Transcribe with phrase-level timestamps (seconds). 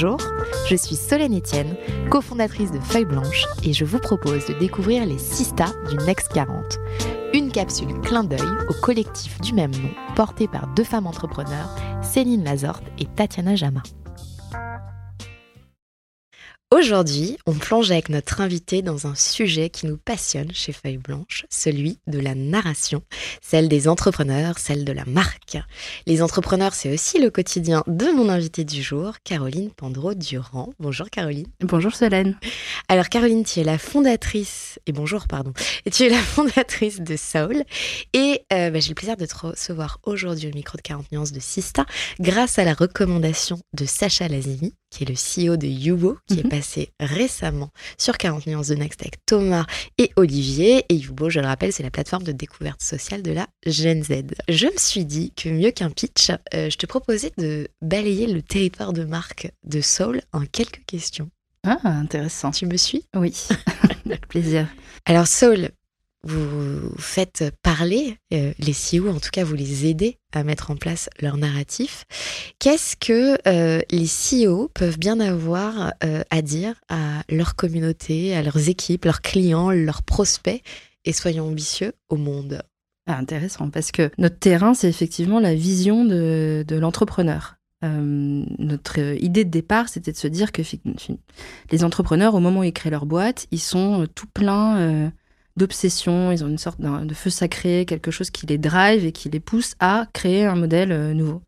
[0.00, 0.18] Bonjour,
[0.68, 1.74] je suis Solène Etienne,
[2.08, 6.78] cofondatrice de Feuille Blanche et je vous propose de découvrir les Sista du Next 40.
[7.34, 12.44] Une capsule clin d'œil au collectif du même nom porté par deux femmes entrepreneurs, Céline
[12.44, 13.82] Lazorte et Tatiana Jama.
[16.70, 21.46] Aujourd'hui, on plonge avec notre invité dans un sujet qui nous passionne chez Feuille Blanche,
[21.48, 23.02] celui de la narration,
[23.40, 25.56] celle des entrepreneurs, celle de la marque.
[26.06, 30.74] Les entrepreneurs, c'est aussi le quotidien de mon invité du jour, Caroline Pandreau-Durand.
[30.78, 31.46] Bonjour Caroline.
[31.60, 32.36] Bonjour Solène.
[32.88, 35.54] Alors Caroline, tu es la fondatrice, et bonjour pardon,
[35.86, 37.64] et tu es la fondatrice de Soul,
[38.12, 41.32] et euh, bah, j'ai le plaisir de te recevoir aujourd'hui au micro de 40 nuances
[41.32, 41.86] de Sista,
[42.20, 46.44] grâce à la recommandation de Sacha Lazimi, qui est le CEO de Yubo, qui est
[46.44, 46.50] Mhm.
[46.50, 49.66] passé récemment sur 40 nuances de Next avec Thomas
[49.98, 50.84] et Olivier.
[50.88, 54.24] Et Yubo, je le rappelle, c'est la plateforme de découverte sociale de la Gen Z.
[54.48, 58.42] Je me suis dit que mieux qu'un pitch, euh, je te proposais de balayer le
[58.42, 61.30] territoire de marque de Soul en quelques questions.
[61.66, 62.50] Ah, intéressant.
[62.52, 63.04] Tu me suis?
[63.16, 63.34] Oui,
[64.06, 64.68] avec plaisir.
[65.04, 65.70] Alors Soul,
[66.24, 70.76] vous faites parler euh, les CEO, en tout cas vous les aidez à mettre en
[70.76, 72.04] place leur narratif.
[72.58, 78.42] Qu'est-ce que euh, les CEO peuvent bien avoir euh, à dire à leur communauté, à
[78.42, 80.62] leurs équipes, leurs clients, leurs prospects?
[81.04, 82.62] Et soyons ambitieux au monde
[83.06, 87.54] Ah, intéressant, parce que notre terrain, c'est effectivement la vision de, l'entrepreneur.
[87.80, 90.62] Notre idée de départ, c'était de se dire que
[91.70, 95.12] les entrepreneurs, au moment où ils créent leur boîte, ils sont tout pleins
[95.58, 99.28] d'obsessions, ils ont une sorte de feu sacré, quelque chose qui les drive et qui
[99.28, 101.42] les pousse à créer un modèle euh, nouveau.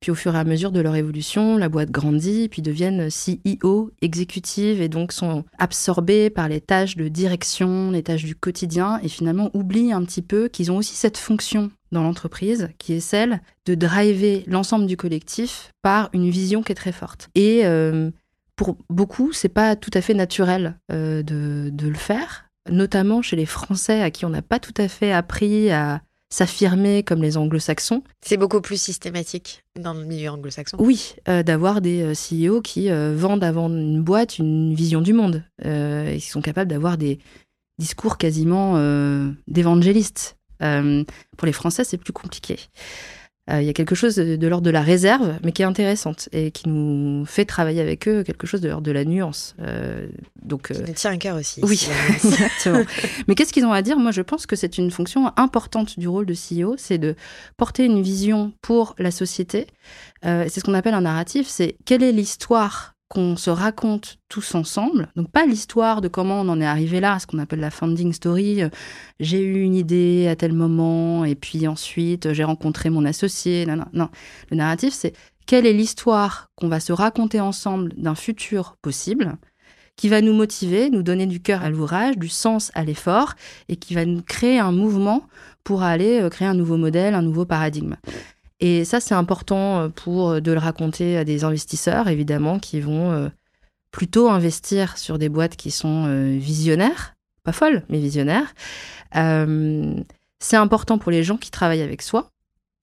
[0.00, 3.90] Puis au fur et à mesure de leur évolution, la boîte grandit, puis deviennent CEO,
[4.00, 9.08] exécutives, et donc sont absorbés par les tâches de direction, les tâches du quotidien, et
[9.08, 13.42] finalement oublient un petit peu qu'ils ont aussi cette fonction dans l'entreprise, qui est celle
[13.66, 17.28] de driver l'ensemble du collectif par une vision qui est très forte.
[17.34, 18.10] Et euh,
[18.56, 23.46] pour beaucoup, c'est pas tout à fait naturel euh, de le faire, notamment chez les
[23.46, 28.02] Français à qui on n'a pas tout à fait appris à s'affirmer comme les anglo-saxons.
[28.24, 30.76] C'est beaucoup plus systématique dans le milieu anglo-saxon.
[30.80, 35.12] Oui, euh, d'avoir des euh, CEO qui euh, vendent avant une boîte une vision du
[35.12, 37.18] monde euh, et qui sont capables d'avoir des
[37.78, 38.74] discours quasiment
[39.48, 40.36] d'évangélistes.
[40.58, 42.58] Pour les Français, c'est plus compliqué.
[43.50, 45.64] Euh, Il y a quelque chose de, de l'ordre de la réserve, mais qui est
[45.64, 49.54] intéressante et qui nous fait travailler avec eux quelque chose de l'ordre de la nuance.
[49.60, 50.06] Euh,
[50.42, 51.60] donc, euh, tient à cœur aussi.
[51.64, 52.84] oui, exactement.
[53.26, 53.98] Mais qu'est-ce qu'ils ont à dire?
[53.98, 57.14] Moi, je pense que c'est une fonction importante du rôle de CEO, c'est de
[57.56, 59.66] porter une vision pour la société.
[60.24, 64.54] Euh, c'est ce qu'on appelle un narratif, c'est quelle est l'histoire qu'on se raconte tous
[64.54, 65.08] ensemble.
[65.16, 68.12] Donc pas l'histoire de comment on en est arrivé là, ce qu'on appelle la founding
[68.12, 68.62] story.
[68.62, 68.68] Euh,
[69.18, 73.66] J'ai eu une idée à tel moment et puis ensuite euh, j'ai rencontré mon associé.
[73.66, 74.08] Non, non, non.
[74.52, 75.12] Le narratif, c'est
[75.44, 79.36] quelle est l'histoire qu'on va se raconter ensemble d'un futur possible
[79.96, 83.34] qui va nous motiver, nous donner du cœur à l'ouvrage, du sens à l'effort,
[83.68, 85.24] et qui va nous créer un mouvement
[85.64, 87.96] pour aller euh, créer un nouveau modèle, un nouveau paradigme.
[88.60, 92.80] Et ça, c'est important euh, pour euh, de le raconter à des investisseurs, évidemment, qui
[92.80, 93.28] vont euh,
[93.90, 96.06] plutôt investir sur des boîtes qui sont
[96.38, 98.54] visionnaires, pas folles, mais visionnaires.
[99.12, 102.30] C'est important pour les gens qui travaillent avec soi,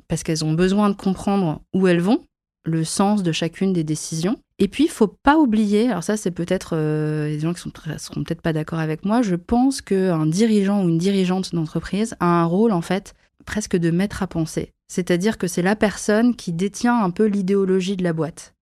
[0.09, 2.23] parce qu'elles ont besoin de comprendre où elles vont,
[2.65, 4.37] le sens de chacune des décisions.
[4.59, 7.97] Et puis, il faut pas oublier, alors ça, c'est peut-être euh, des gens qui très-
[7.97, 12.25] seront peut-être pas d'accord avec moi, je pense qu'un dirigeant ou une dirigeante d'entreprise a
[12.25, 13.13] un rôle, en fait,
[13.45, 14.73] presque de maître à penser.
[14.87, 18.53] C'est-à-dire que c'est la personne qui détient un peu l'idéologie de la boîte.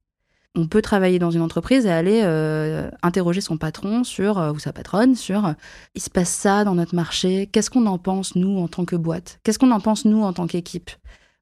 [0.58, 4.60] On peut travailler dans une entreprise et aller euh, interroger son patron sur, euh, ou
[4.60, 5.54] sa patronne sur
[5.96, 8.96] il se passe ça dans notre marché, qu'est-ce qu'on en pense nous en tant que
[8.96, 9.40] boîte?
[9.44, 10.92] Qu'est-ce qu'on en pense nous en tant qu'équipe?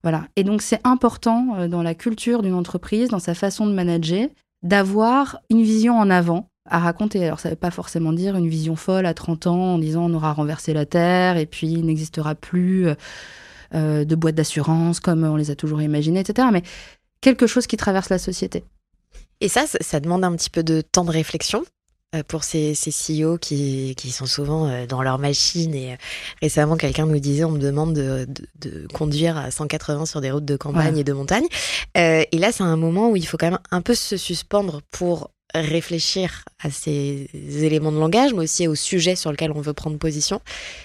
[0.02, 0.26] Voilà.
[0.36, 4.28] Et donc c'est important euh, dans la culture d'une entreprise, dans sa façon de manager,
[4.64, 7.24] d'avoir une vision en avant à raconter.
[7.26, 10.10] Alors ça ne veut pas forcément dire une vision folle à 30 ans en disant
[10.10, 12.88] on aura renversé la Terre et puis il n'existera plus
[13.74, 16.48] euh, de boîtes d'assurance comme on les a toujours imaginées, etc.
[16.52, 16.64] Mais
[17.22, 18.64] quelque chose qui traverse la société.
[19.42, 21.64] Et ça, ça demande un petit peu de temps de réflexion
[22.16, 25.74] euh, pour ces, ces CEO qui, qui, sont souvent euh, dans leur machine.
[25.74, 25.98] Et
[26.42, 28.28] récemment, quelqu'un nous disait, on me demande de,
[28.60, 31.46] de, conduire à 180 sur des routes de campagne et de montagne.
[31.98, 34.82] Euh, et là, c'est un moment où il faut quand même un peu se suspendre
[34.92, 39.74] pour réfléchir à ces éléments de langage, mais aussi au sujet sur lequel on veut
[39.74, 40.40] prendre position.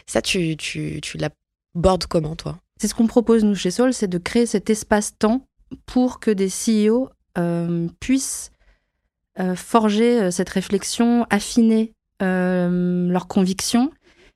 [0.06, 2.58] Ça, tu, tu, tu l'abordes comment, toi?
[2.78, 5.46] C'est ce qu'on propose, nous, chez Sol, c'est de créer cet espace-temps
[5.84, 8.52] pour que des CEO euh, puissent
[9.40, 13.92] euh, forger euh, cette réflexion, affiner leurs convictions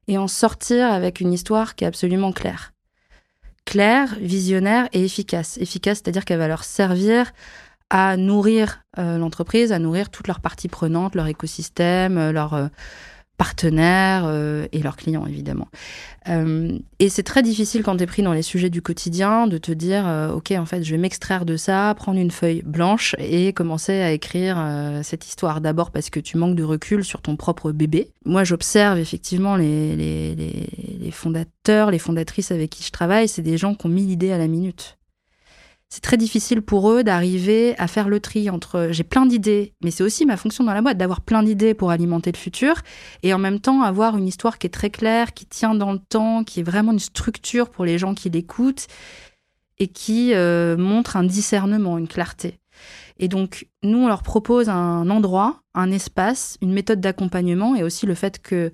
[0.06, 2.72] et en sortir avec une histoire qui est absolument claire.
[3.64, 5.58] Claire, visionnaire et efficace.
[5.58, 7.32] Efficace, c'est-à-dire qu'elle va leur servir
[7.90, 12.70] à nourrir l'entreprise, à nourrir toutes leurs parties prenantes, leur écosystème, leur
[13.42, 15.66] partenaires euh, et leurs clients, évidemment.
[16.28, 19.58] Euh, et c'est très difficile quand tu es pris dans les sujets du quotidien de
[19.58, 23.16] te dire, euh, OK, en fait, je vais m'extraire de ça, prendre une feuille blanche
[23.18, 24.64] et commencer à écrire
[25.02, 25.60] cette histoire.
[25.60, 28.12] D'abord parce que tu manques de recul sur ton propre bébé.
[28.24, 30.36] Moi, j'observe effectivement les, les,
[31.00, 34.30] les fondateurs, les fondatrices avec qui je travaille, c'est des gens qui ont mis l'idée
[34.30, 34.98] à la minute
[35.92, 39.90] c'est très difficile pour eux d'arriver à faire le tri entre j'ai plein d'idées, mais
[39.90, 42.76] c'est aussi ma fonction dans la boîte d'avoir plein d'idées pour alimenter le futur
[43.22, 45.98] et en même temps avoir une histoire qui est très claire, qui tient dans le
[45.98, 48.86] temps, qui est vraiment une structure pour les gens qui l'écoutent
[49.78, 52.58] et qui euh, montre un discernement, une clarté.
[53.18, 58.06] Et donc, nous, on leur propose un endroit, un espace, une méthode d'accompagnement et aussi
[58.06, 58.72] le fait que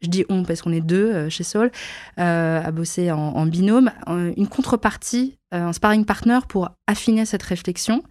[0.00, 1.70] je dis on parce qu'on est deux euh, chez Sol,
[2.18, 8.02] euh, à bosser en, binôme, une contrepartie, euh, un sparring partner pour affiner cette réflexion.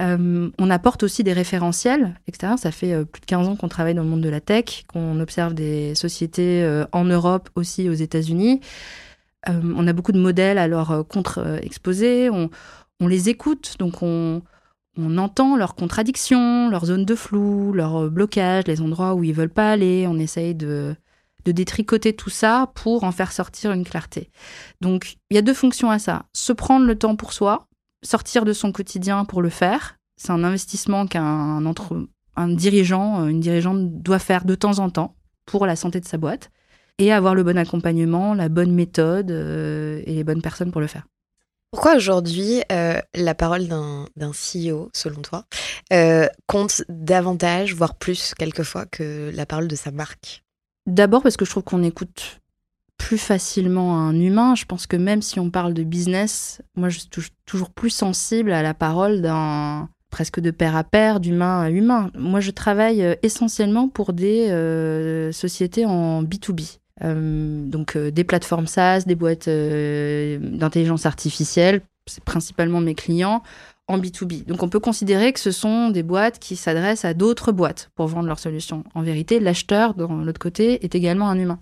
[0.00, 2.54] on apporte aussi des référentiels, etc.
[2.56, 5.20] Ça fait plus de 15 ans qu'on travaille dans le monde de la tech, qu'on
[5.20, 8.60] observe des sociétés en Europe, aussi aux États-Unis.
[9.46, 12.50] on a beaucoup de modèles à leur contre-exposer, on,
[13.00, 14.42] on, les écoute, donc on,
[14.96, 19.48] on entend leurs contradictions, leurs zones de flou, leurs blocages, les endroits où ils veulent
[19.48, 20.06] pas aller.
[20.08, 20.96] On essaye de,
[21.44, 24.30] de détricoter tout ça pour en faire sortir une clarté.
[24.80, 26.26] Donc, il y a deux fonctions à ça.
[26.32, 27.66] Se prendre le temps pour soi,
[28.02, 29.96] sortir de son quotidien pour le faire.
[30.16, 31.60] C'est un investissement qu'un
[32.36, 36.06] un dirigeant, euh, une dirigeante doit faire de temps en temps pour la santé de
[36.06, 36.50] sa boîte
[36.98, 40.86] et avoir le bon accompagnement, la bonne méthode euh, et les bonnes personnes pour le
[40.86, 41.06] faire.
[41.70, 45.44] Pourquoi aujourd'hui euh, la parole d'un CEO, selon toi,
[46.46, 50.43] compte davantage, voire plus quelquefois, que la parole de sa marque?
[50.86, 52.40] D'abord parce que je trouve qu'on écoute
[52.98, 54.54] plus facilement un humain.
[54.54, 57.08] Je pense que même si on parle de business, moi je suis
[57.46, 62.10] toujours plus sensible à la parole d'un presque de pair à pair, d'humain à humain.
[62.16, 66.78] Moi je travaille euh, essentiellement pour des euh, sociétés en B2B.
[67.02, 73.42] Euh, donc des plateformes SaaS, des boîtes d'intelligence artificielle, c'est principalement mes clients
[73.88, 74.46] en B2B.
[74.46, 78.06] Donc on peut considérer que ce sont des boîtes qui s'adressent à d'autres boîtes pour
[78.06, 78.84] vendre leurs solutions.
[78.94, 81.60] En vérité, l'acheteur, de l'autre côté, est également un humain.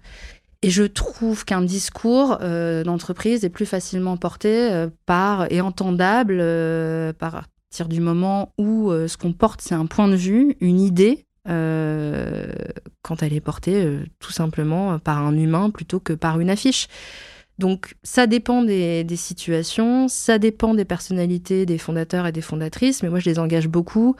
[0.63, 6.39] Et je trouve qu'un discours euh, d'entreprise est plus facilement porté euh, par et entendable
[6.41, 10.79] euh, à partir du moment où ce qu'on porte, c'est un point de vue, une
[10.79, 16.87] idée, quand elle est portée tout simplement par un humain plutôt que par une affiche.
[17.63, 23.09] Donc ça dépend des, situations, ça dépend des personnalités des fondateurs et des fondatrices, mais
[23.09, 24.17] moi je les engage beaucoup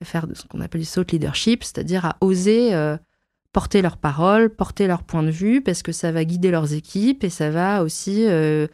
[0.00, 2.96] à faire ce qu'on appelle du thought leadership, c'est-à-dire à oser euh,
[3.52, 7.24] porter leur parole, porter leur point de vue, parce que ça va guider leurs équipes
[7.24, 8.68] et ça va aussi euh,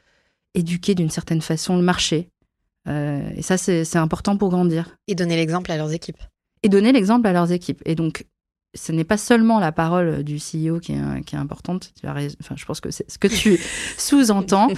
[0.52, 2.28] éduquer d'une certaine façon le marché.
[2.88, 4.98] Euh, et ça, c'est important pour grandir.
[5.06, 6.22] Et donner l'exemple à leurs équipes.
[6.62, 7.80] Et donner l'exemple à leurs équipes.
[7.86, 8.26] Et donc,
[8.74, 11.92] ce n'est pas seulement la parole du CEO qui est, qui est importante.
[12.04, 13.58] Enfin, je pense que c'est ce que tu
[13.98, 14.68] sous-entends.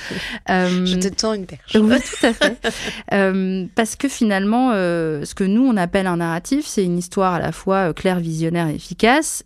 [0.49, 1.75] Euh, je te tends une perche.
[1.75, 2.75] Oui, tout à fait.
[3.13, 7.35] Euh, parce que finalement, euh, ce que nous, on appelle un narratif, c'est une histoire
[7.35, 9.45] à la fois claire, visionnaire et efficace,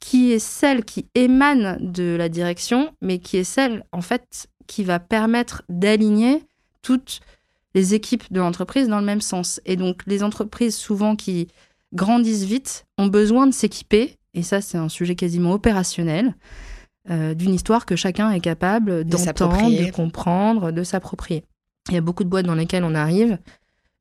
[0.00, 4.84] qui est celle qui émane de la direction, mais qui est celle, en fait, qui
[4.84, 6.42] va permettre d'aligner
[6.80, 7.20] toutes
[7.74, 9.60] les équipes de l'entreprise dans le même sens.
[9.66, 11.48] Et donc, les entreprises, souvent, qui
[11.92, 16.34] grandissent vite, ont besoin de s'équiper, et ça c'est un sujet quasiment opérationnel,
[17.10, 21.44] euh, d'une histoire que chacun est capable d'entendre, de, comprendre, de s'approprier.
[21.88, 23.38] Il y a beaucoup de boîtes dans lesquelles on arrive.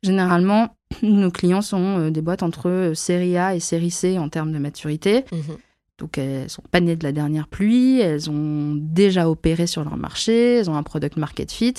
[0.03, 4.51] Généralement, nos clients sont euh, des boîtes entre série A et série C en termes
[4.51, 5.25] de maturité.
[5.31, 5.57] Mhm.
[5.97, 9.97] Donc elles sont pas nées de la dernière pluie, elles ont déjà opéré sur leur
[9.97, 11.75] marché, elles ont un product market fit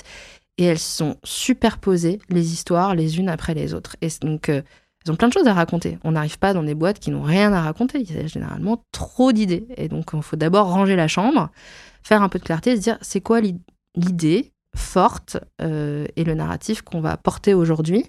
[0.59, 3.97] et elles sont superposées les histoires les unes après les autres.
[4.00, 4.62] Et donc euh,
[5.04, 5.99] elles ont plein de choses à raconter.
[6.04, 8.00] On n'arrive pas dans des boîtes qui n'ont rien à raconter.
[8.00, 9.66] Il y a généralement trop d'idées.
[9.76, 11.50] Et donc, il faut d'abord ranger la chambre,
[12.02, 16.82] faire un peu de clarté se dire c'est quoi l'idée forte euh, et le narratif
[16.82, 18.06] qu'on va porter aujourd'hui?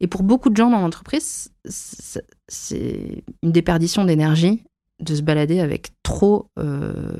[0.00, 4.62] Et pour beaucoup de gens dans l'entreprise, c'est une déperdition d'énergie
[5.00, 7.16] de se balader avec trop, euh,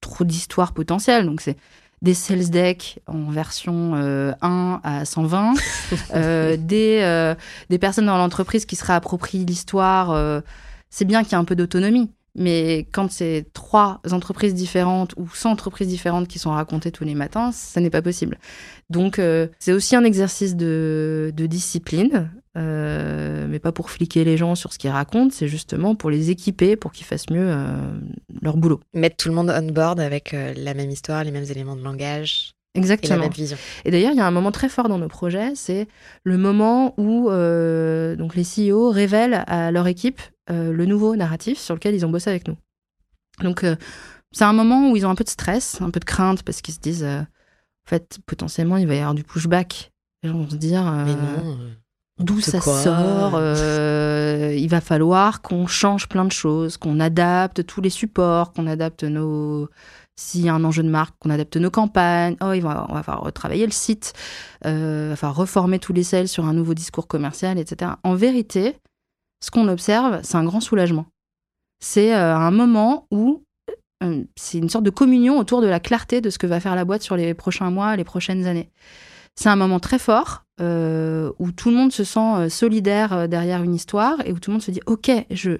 [0.00, 1.26] trop d'histoires potentielles.
[1.26, 1.56] Donc, c'est
[2.02, 5.54] des sales decks en version 1 euh, à 120,
[6.14, 7.34] euh, des, euh,
[7.70, 10.42] des personnes dans l'entreprise qui se réapproprient l'histoire.
[10.90, 15.28] c'est bien qu'il y ait un peu d'autonomie, mais quand c'est trois entreprises différentes ou
[15.32, 18.38] 100 entreprises différentes qui sont racontées tous les matins, ça n'est pas possible.
[18.90, 19.20] Donc
[19.58, 24.72] c'est aussi un exercice de, de discipline, euh, mais pas pour fliquer les gens sur
[24.72, 27.98] ce qu'ils racontent, c'est justement pour les équiper, pour qu'ils fassent mieux euh,
[28.42, 28.80] leur boulot.
[28.94, 31.82] Mettre tout le monde on board avec euh, la même histoire, les mêmes éléments de
[31.82, 32.54] langage.
[32.74, 33.14] Exactement.
[33.14, 33.56] Et la même vision.
[33.84, 35.88] Et d'ailleurs, il y a un moment très fort dans nos projets, c'est
[36.24, 41.94] le moment où donc les CEO révèlent à leur équipe le nouveau narratif sur lequel
[41.94, 42.56] ils ont bossé avec nous.
[43.42, 43.64] Donc,
[44.32, 46.60] c'est un moment où ils ont un peu de stress, un peu de crainte, parce
[46.60, 47.26] qu'ils se disent, en
[47.88, 49.90] fait, potentiellement, il va y avoir du pushback.
[50.22, 51.58] Les gens vont se dire, mais non
[52.18, 53.32] d'où ça sort.
[53.34, 58.66] Euh, il va falloir qu'on change plein de choses, qu'on adapte tous les supports, qu'on
[58.66, 59.68] adapte nos.
[60.16, 62.36] S'il y a un enjeu de marque, qu'on adapte nos campagnes.
[62.42, 64.14] Oh, il va, on va falloir retravailler le site,
[64.66, 67.92] euh, enfin reformer tous les sels sur un nouveau discours commercial, etc.
[68.02, 68.74] En vérité,
[69.44, 71.06] ce qu'on observe, c'est un grand soulagement.
[71.80, 73.44] C'est euh, un moment où
[74.02, 76.74] euh, c'est une sorte de communion autour de la clarté de ce que va faire
[76.74, 78.70] la boîte sur les prochains mois, les prochaines années.
[79.40, 83.26] C'est un moment très fort euh, où tout le monde se sent euh, solidaire euh,
[83.28, 85.58] derrière une histoire et où tout le monde se dit ok je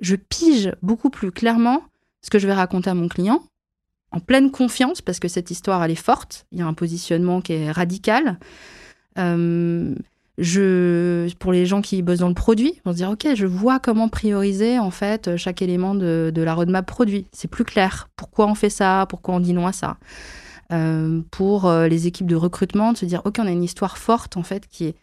[0.00, 1.82] je pige beaucoup plus clairement
[2.20, 3.42] ce que je vais raconter à mon client
[4.12, 6.44] en pleine confiance parce que cette histoire elle est forte.
[6.52, 8.38] Il y a un positionnement qui est radical.
[9.16, 13.78] Je pour les gens qui bossent dans le produit vont se dire ok je vois
[13.78, 17.26] comment prioriser en fait chaque élément de la roadmap produit.
[17.32, 18.10] C'est plus clair.
[18.16, 19.06] Pourquoi on fait ça?
[19.08, 19.96] Pourquoi on dit non à ça?
[20.72, 23.98] Euh, pour euh, les équipes de recrutement, de se dire, OK, on a une histoire
[23.98, 24.94] forte, en fait, qui est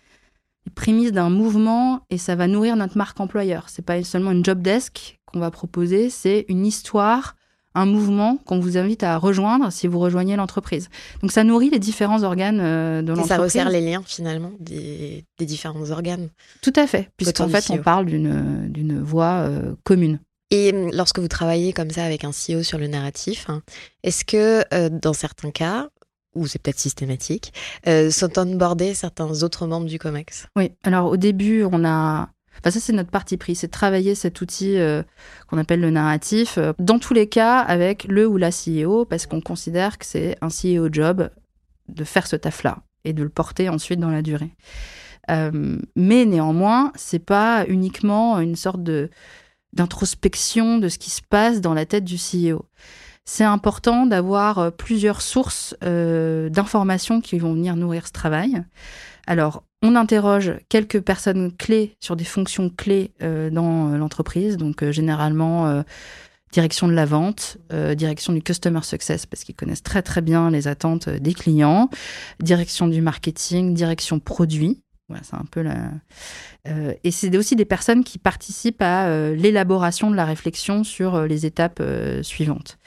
[0.74, 3.70] prémisse d'un mouvement et ça va nourrir notre marque employeur.
[3.70, 7.36] C'est pas seulement une job desk qu'on va proposer, c'est une histoire,
[7.76, 10.90] un mouvement qu'on vous invite à rejoindre si vous rejoignez l'entreprise.
[11.22, 13.30] Donc ça nourrit les différents organes euh, de l'entreprise.
[13.30, 16.30] Ça resserre les liens finalement des, différents organes.
[16.64, 19.48] Tout à fait, puisqu'en fait on parle d'une voix
[19.84, 20.20] commune.
[20.52, 23.62] Et hum, lorsque vous travaillez comme ça avec un CEO sur le narratif, hein,
[24.04, 25.90] est-ce que euh, dans certains cas,
[26.36, 27.54] ou c'est peut-être systématique,
[27.88, 30.48] euh, sont onboardés certains autres membres du COMEX?
[30.56, 32.30] Oui, alors au début, on a...
[32.60, 35.04] Enfin, ça, c'est notre parti pris, c'est de travailler cet outil euh,
[35.48, 39.42] qu'on appelle le narratif, dans tous les cas avec le ou la CEO, parce qu'on
[39.42, 41.30] considère que c'est un CEO job
[41.90, 44.56] de faire ce taf-là et de le porter ensuite dans la durée.
[45.30, 49.10] mais néanmoins, c'est pas uniquement une sorte de
[49.76, 52.66] d'introspection de ce qui se passe dans la tête du CEO.
[53.26, 58.64] C'est important d'avoir euh, plusieurs sources euh, d'informations qui vont venir nourrir ce travail.
[59.26, 65.84] Alors, on interroge quelques personnes clés sur des fonctions clés euh, dans l'entreprise, donc généralement
[66.52, 67.58] direction de la vente,
[67.96, 71.90] direction du customer success, parce qu'ils connaissent très très bien les attentes des clients,
[72.40, 74.82] direction du marketing, direction produit,
[75.22, 75.92] c'est un peu la.
[76.68, 81.16] Euh, et c'est aussi des personnes qui participent à euh, l'élaboration de la réflexion sur
[81.16, 81.82] euh, les étapes
[82.22, 82.78] suivantes.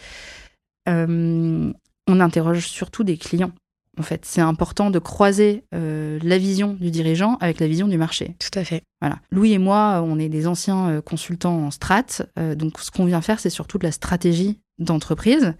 [0.86, 1.74] on
[2.08, 3.52] interroge surtout des clients.
[3.98, 8.36] En fait, c'est important de croiser la vision du dirigeant avec la vision du marché.
[8.38, 8.84] Tout à fait.
[9.00, 9.18] Voilà.
[9.32, 12.22] Louis et moi, on est des anciens consultants en strat.
[12.56, 15.54] donc, ce qu'on vient faire, c'est surtout de la stratégie d'entreprise.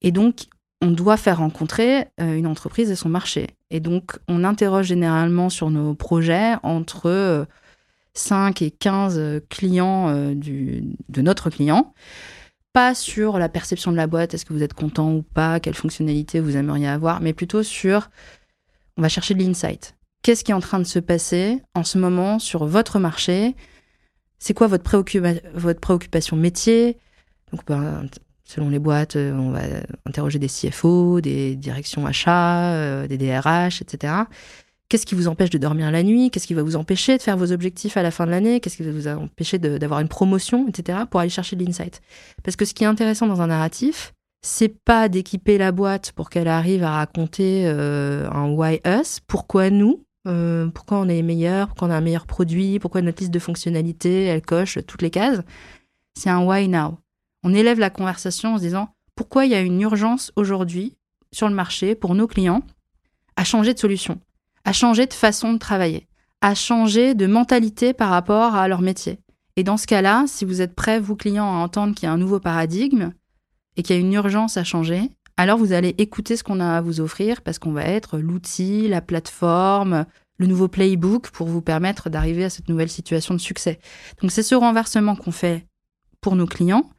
[0.00, 0.46] Et donc,
[0.80, 3.48] on doit faire rencontrer une entreprise et son marché.
[3.70, 7.46] Et donc, on interroge généralement sur nos projets entre
[8.14, 11.94] 5 euh, et 15 euh, clients de notre client.
[12.72, 15.74] Pas sur la perception de la boîte, est-ce que vous êtes content ou pas, quelle
[15.74, 18.10] fonctionnalité vous aimeriez avoir, mais plutôt sur,
[18.96, 19.96] on va chercher de l'insight.
[20.22, 23.56] Qu'est-ce qui est en train de se passer en ce moment sur votre marché?
[24.38, 24.84] C'est quoi votre,
[25.54, 26.98] votre préoccupation métier?
[27.52, 28.06] Donc, ben,
[28.50, 29.60] selon les boîtes, euh, on va
[30.06, 34.14] interroger des CFO, des directions achats, euh, des DRH, etc.
[34.88, 36.30] Qu'est-ce qui vous empêche de dormir la nuit?
[36.30, 38.58] Qu'est-ce qui va vous empêcher de faire vos objectifs à la fin de l'année?
[38.58, 40.98] Qu'est-ce qui va vous empêcher d'avoir une promotion, etc.
[41.08, 42.00] pour aller chercher de l'insight?
[42.42, 46.28] Parce que ce qui est intéressant dans un narratif, c'est pas d'équiper la boîte pour
[46.28, 50.04] qu'elle arrive à raconter euh, un why us, pourquoi nous,
[50.74, 53.38] pourquoi on est les meilleurs, pourquoi on a un meilleur produit, pourquoi notre liste de
[53.38, 55.40] fonctionnalités, elle coche toutes les cases.
[56.16, 56.98] C'est un why now
[57.42, 60.96] on élève la conversation en se disant pourquoi il y a une urgence aujourd'hui
[61.32, 62.62] sur le marché pour nos clients
[63.36, 64.20] à changer de solution,
[64.64, 66.08] à changer de façon de travailler,
[66.40, 69.18] à changer de mentalité par rapport à leur métier?
[69.56, 72.12] Et dans ce cas-là, si vous êtes prêt, vous clients, à entendre qu'il y a
[72.12, 73.12] un nouveau paradigme
[73.76, 76.76] et qu'il y a une urgence à changer, alors vous allez écouter ce qu'on a
[76.76, 80.06] à vous offrir parce qu'on va être l'outil, la plateforme,
[80.38, 83.78] le nouveau playbook pour vous permettre d'arriver à cette nouvelle situation de succès.
[84.22, 85.66] Donc c'est ce renversement qu'on fait
[86.20, 86.90] pour nos clients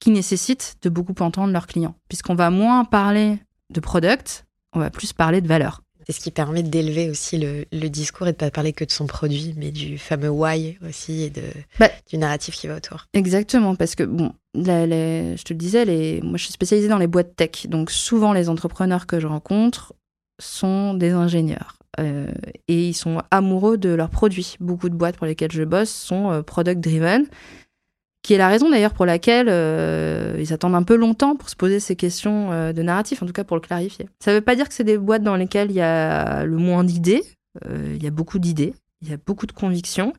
[0.00, 3.38] qui nécessite de beaucoup entendre leurs clients, puisqu'on va moins parler
[3.70, 5.82] de product, on va plus parler de valeur.
[6.06, 9.06] C'est ce qui permet d'élever aussi le, discours et de pas parler que de son
[9.06, 11.42] produit, mais du fameux why aussi et de,
[11.78, 13.06] bah, du narratif qui va autour.
[13.12, 17.06] Exactement, parce que bon, je te le disais, les, moi je suis spécialisée dans les
[17.06, 19.94] boîtes tech, donc souvent les entrepreneurs que je rencontre
[20.40, 21.76] sont des ingénieurs.
[21.98, 22.32] Euh,
[22.68, 24.56] et ils sont amoureux de leurs produits.
[24.60, 27.26] Beaucoup de boîtes pour lesquelles je bosse sont euh, product driven
[28.30, 31.56] qui est la raison d'ailleurs pour laquelle euh, ils attendent un peu longtemps pour se
[31.56, 34.08] poser ces questions euh, de narratif, en tout cas pour le clarifier.
[34.20, 36.56] Ça ne veut pas dire que c'est des boîtes dans lesquelles il y a le
[36.56, 37.24] moins d'idées,
[37.66, 38.72] euh, il y a beaucoup d'idées,
[39.02, 40.12] il y a beaucoup de convictions.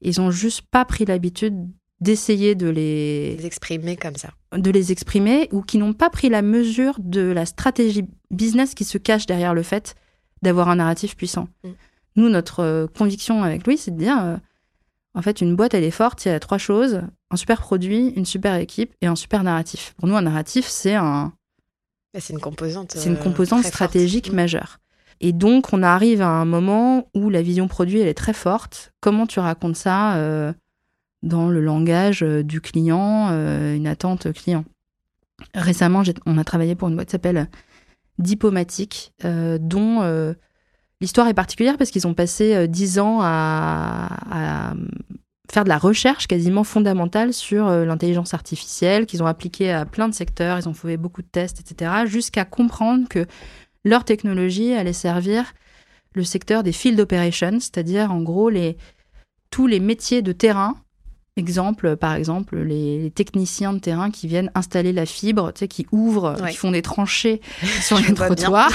[0.00, 1.68] Ils n'ont juste pas pris l'habitude
[2.00, 3.36] d'essayer de les...
[3.36, 3.44] les...
[3.44, 4.30] exprimer comme ça.
[4.56, 8.84] De les exprimer, ou qui n'ont pas pris la mesure de la stratégie business qui
[8.84, 9.94] se cache derrière le fait
[10.40, 11.48] d'avoir un narratif puissant.
[11.64, 11.68] Mm.
[12.16, 14.40] Nous, notre conviction avec Louis, c'est de dire
[15.14, 17.02] en fait, une boîte, elle est forte, il y a trois choses
[17.32, 19.94] un super produit, une super équipe et un super narratif.
[19.98, 21.32] Pour nous, un narratif, c'est un.
[22.12, 22.92] Bah, c'est une composante.
[22.94, 24.78] C'est une euh, composante stratégique majeure.
[25.20, 28.92] Et donc, on arrive à un moment où la vision produit, elle est très forte.
[29.00, 30.52] Comment tu racontes ça euh,
[31.22, 34.64] dans le langage euh, du client, une attente client?
[35.54, 37.48] Récemment, on a travaillé pour une boîte qui s'appelle
[38.18, 40.34] Diplomatique, dont
[41.02, 44.72] L'histoire est particulière parce qu'ils ont passé euh, dix ans à,
[45.50, 50.08] faire de la recherche quasiment fondamentale sur euh, l'intelligence artificielle, qu'ils ont appliqué à plein
[50.08, 53.26] de secteurs, ils ont fait beaucoup de tests, etc., jusqu'à comprendre que
[53.84, 55.52] leur technologie allait servir
[56.14, 58.50] le secteur des field operations, c'est-à-dire en gros
[59.50, 60.76] tous les métiers de terrain
[61.38, 65.86] Exemple, par exemple, les techniciens de terrain qui viennent installer la fibre, tu sais, qui
[65.90, 67.40] ouvrent, qui font des tranchées
[67.80, 68.70] sur les trottoirs,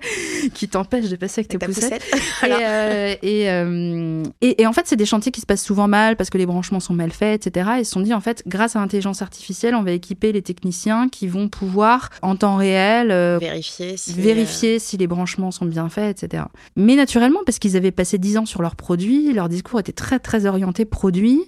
[0.54, 2.02] qui t'empêchent de passer avec, tes poussettes.
[2.42, 6.30] Euh, euh, et, et, en fait, c'est des chantiers qui se passent souvent mal parce
[6.30, 7.70] que les branchements sont mal faits, etc.
[7.76, 10.42] Et ils se sont dit, en fait, grâce à l'intelligence artificielle, on va équiper les
[10.42, 15.66] techniciens qui vont pouvoir, en temps réel, euh, vérifier, si, vérifier si les branchements sont
[15.66, 16.44] bien faits, etc.
[16.76, 20.18] Mais naturellement, parce qu'ils avaient passé dix ans sur leurs produits, leur discours était très,
[20.18, 21.44] très orienté produit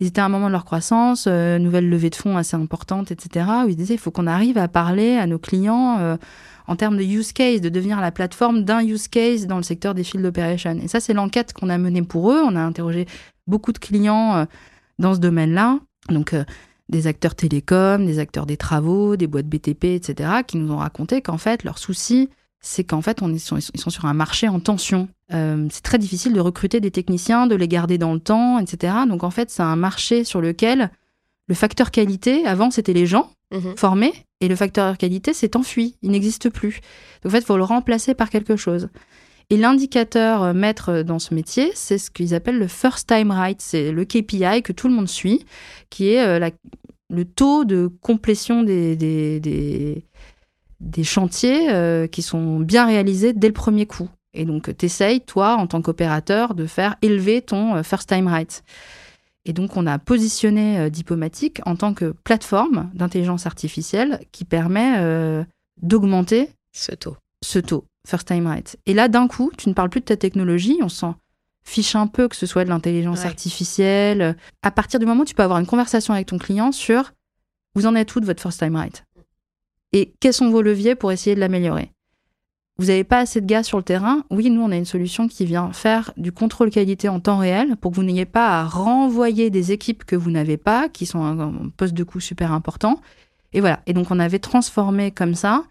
[0.00, 3.10] ils étaient à un moment de leur croissance, euh, nouvelle levée de fonds assez importante,
[3.10, 6.16] etc., où ils disaient il faut qu'on arrive à parler à nos clients euh,
[6.66, 9.94] en termes de use case, de devenir la plateforme d'un use case dans le secteur
[9.94, 10.78] des field operations.
[10.82, 12.40] Et ça, c'est l'enquête qu'on a menée pour eux.
[12.42, 13.06] On a interrogé
[13.46, 14.44] beaucoup de clients euh,
[14.98, 15.78] dans ce domaine-là.
[16.08, 16.34] Donc,
[16.88, 21.22] des acteurs télécoms, des acteurs des travaux, des boîtes BTP, etc., qui nous ont raconté
[21.22, 22.28] qu'en fait, leur souci,
[22.64, 25.08] c'est qu'en fait, on est ils sont sur un marché en tension.
[25.34, 28.94] Euh, c'est très difficile de recruter des techniciens, de les garder dans le temps, etc.
[29.06, 30.90] Donc en fait, c'est un marché sur lequel
[31.46, 33.76] le facteur qualité, avant, c'était les gens mhm.
[33.76, 36.80] formés, et le facteur qualité s'est enfui, il n'existe plus.
[37.22, 38.88] Donc en fait, il faut le remplacer par quelque chose.
[39.50, 43.60] Et l'indicateur euh, maître dans ce métier, c'est ce qu'ils appellent le first time right,
[43.60, 45.44] c'est le KPI que tout le monde suit,
[45.90, 46.48] qui est euh,
[47.10, 50.06] le taux de complétion des, des,
[51.02, 54.08] chantiers qui sont bien réalisés dès le premier coup.
[54.34, 58.26] Et donc, tu essayes, toi, en tant qu'opérateur, de faire élever ton euh, first time
[58.26, 58.64] right.
[59.46, 64.96] Et donc, on a positionné euh, Diplomatique en tant que plateforme d'intelligence artificielle qui permet
[64.98, 65.44] euh,
[65.80, 67.16] d'augmenter ce taux.
[67.42, 68.76] Ce taux, first time right.
[68.86, 71.14] Et là, d'un coup, tu ne parles plus de ta technologie, on s'en
[71.66, 74.36] fiche un peu que ce soit de l'intelligence artificielle.
[74.62, 77.12] À partir du moment où tu peux avoir une conversation avec ton client sur
[77.74, 79.04] vous en êtes où de votre first time right?
[79.94, 81.92] Et quels sont vos leviers pour essayer de l'améliorer?
[82.78, 84.24] Vous n'avez pas assez de gars sur le terrain?
[84.28, 87.76] Oui, nous, on a une solution qui vient faire du contrôle qualité en temps réel
[87.76, 91.22] pour que vous n'ayez pas à renvoyer des équipes que vous n'avez pas, qui sont
[91.22, 93.00] un poste de coût super important.
[93.52, 93.82] Et voilà.
[93.86, 95.62] Et donc, on avait transformé comme ça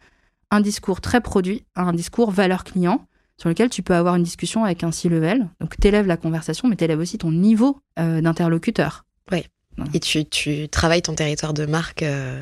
[0.51, 3.05] un discours très produit à un discours valeur client
[3.35, 5.49] sur lequel tu peux avoir une discussion avec un C-level.
[5.59, 9.03] Donc, tu élèves la conversation, mais tu élèves aussi ton niveau euh, d'interlocuteur.
[9.33, 9.43] Oui.
[9.93, 12.41] Et tu, travailles ton territoire de marque euh,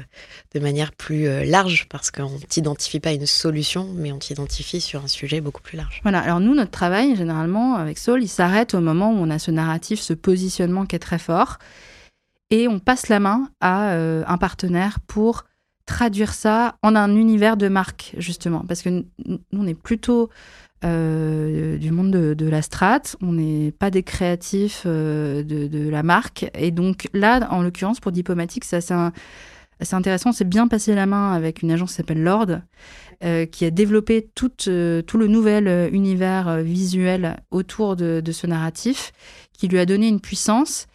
[0.54, 5.04] de manière plus euh, large parce qu'on t'identifie pas une solution, mais on t'identifie sur
[5.04, 6.02] un sujet beaucoup plus large.
[6.04, 6.20] Voilà.
[6.20, 9.52] Alors nous, notre travail, généralement, avec Soul, il s'arrête au moment où on a ce
[9.52, 11.58] narratif, ce positionnement qui est très fort.
[12.50, 15.46] Et on passe la main à euh, un partenaire pour
[15.86, 18.64] traduire ça en un univers de marque, justement.
[18.68, 20.30] Parce que nous, on est plutôt
[20.84, 23.16] euh, du monde de, la strate.
[23.22, 26.50] On n'est pas des créatifs euh, de, la marque.
[26.56, 28.96] Et donc là, en l'occurrence, pour Diplomatique, c'est assez,
[29.80, 30.32] assez intéressant.
[30.32, 32.48] C'est bien passé la main avec une agence qui s'appelle Lord,
[33.24, 39.12] euh, qui a développé tout, le nouvel univers visuel autour de, ce narratif,
[39.54, 40.88] qui lui a donné une puissance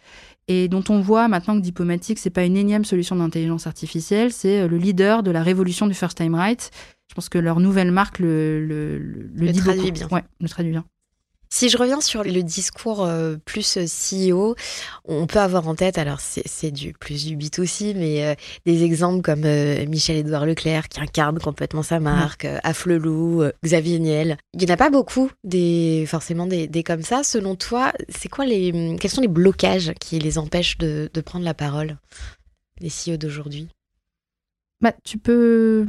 [0.49, 4.65] et dont on voit maintenant que Diplomatique, c'est pas une énième solution d'intelligence artificielle, c'est
[4.67, 6.71] le leader de la révolution du first time right.
[7.09, 10.07] Je pense que leur nouvelle marque le, le, le, dit traduit bien.
[10.11, 10.85] Ouais, le traduit bien.
[11.49, 14.55] Si je reviens sur le discours euh, plus euh, CEO,
[15.05, 19.21] on peut avoir en tête, alors c'est du plus du B2C, mais euh, des exemples
[19.21, 19.45] comme
[19.87, 24.37] Michel-Édouard Leclerc qui incarne complètement sa marque, Afflelou, Xavier Niel.
[24.53, 27.23] Il n'y en a pas beaucoup, des, forcément des, des comme ça.
[27.23, 31.45] Selon toi, c'est quoi les, quels sont les blocages qui les empêchent de, de prendre
[31.45, 31.97] la parole,
[32.81, 33.69] les CEO d'aujourd'hui?
[34.79, 35.85] Bah, tu peux.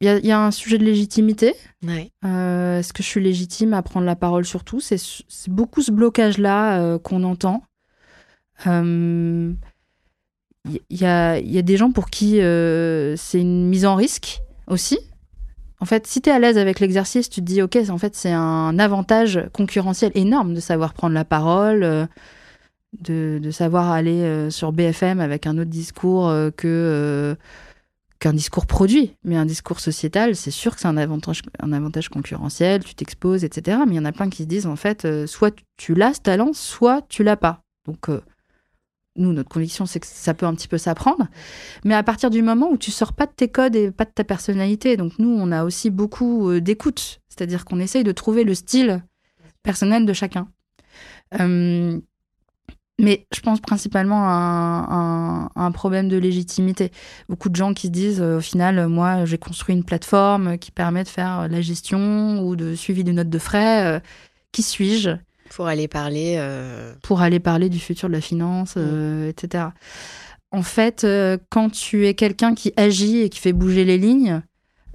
[0.00, 1.54] Il y, a un sujet de légitimité.
[1.84, 2.12] Ouais.
[2.24, 4.80] Euh, est-ce que je suis légitime à prendre la parole sur tout?
[4.80, 5.00] C'est
[5.48, 7.64] beaucoup ce blocage-là euh, qu'on entend.
[8.64, 9.52] Il euh,
[10.90, 15.00] y, a, y, a, des gens pour qui c'est une mise en risque aussi.
[15.80, 18.14] En fait, si tu es à l'aise avec l'exercice, tu te dis, OK, en fait,
[18.14, 22.08] c'est un avantage concurrentiel énorme de savoir prendre la parole,
[23.00, 27.36] de, de, savoir aller sur BFM avec un autre discours que
[28.18, 32.94] qu'un discours produit, mais un discours sociétal, c'est sûr que c'est un avantage, concurrentiel, tu
[32.94, 33.78] t'exposes, etc.
[33.86, 36.14] Mais il y en a plein qui se disent, en fait, euh, soit tu l'as
[36.14, 37.62] ce talent, soit tu l'as pas.
[37.86, 38.20] Donc, euh,
[39.16, 41.28] nous, notre conviction, c'est que ça peut un petit peu s'apprendre.
[41.84, 44.10] Mais à partir du moment où tu sors pas de tes codes et pas de
[44.10, 48.44] ta personnalité, donc nous, on a aussi beaucoup euh, d'écoute, c'est-à-dire qu'on essaye de trouver
[48.44, 49.02] le style
[49.62, 50.48] personnel de chacun.
[53.00, 56.90] Mais je pense principalement à un, problème de légitimité.
[57.28, 60.72] Beaucoup de gens qui se disent, euh, au final, moi, j'ai construit une plateforme qui
[60.72, 63.86] permet de faire la gestion ou de suivi de notes de frais.
[63.86, 64.00] Euh,
[64.50, 65.10] qui suis-je
[65.50, 66.34] Pour aller parler.
[66.38, 69.28] Euh, Pour aller parler du futur de la finance, mm.
[69.28, 69.66] etc.
[70.50, 71.06] En fait,
[71.50, 74.42] quand tu es quelqu'un qui agit et qui fait bouger les lignes,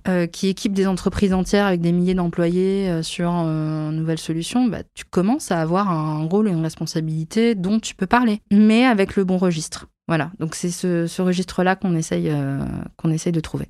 [0.06, 4.18] euh, qui équipe des entreprises entières avec des milliers d'employés euh, sur euh, une nouvelle
[4.18, 8.42] solution, bah, tu commences à avoir un rôle et une responsabilité dont tu peux parler,
[8.52, 9.88] mais avec le bon registre.
[10.10, 12.30] Voilà, donc c'est ce, registre-là qu'on essaye,
[12.98, 13.70] qu'on essaye de trouver.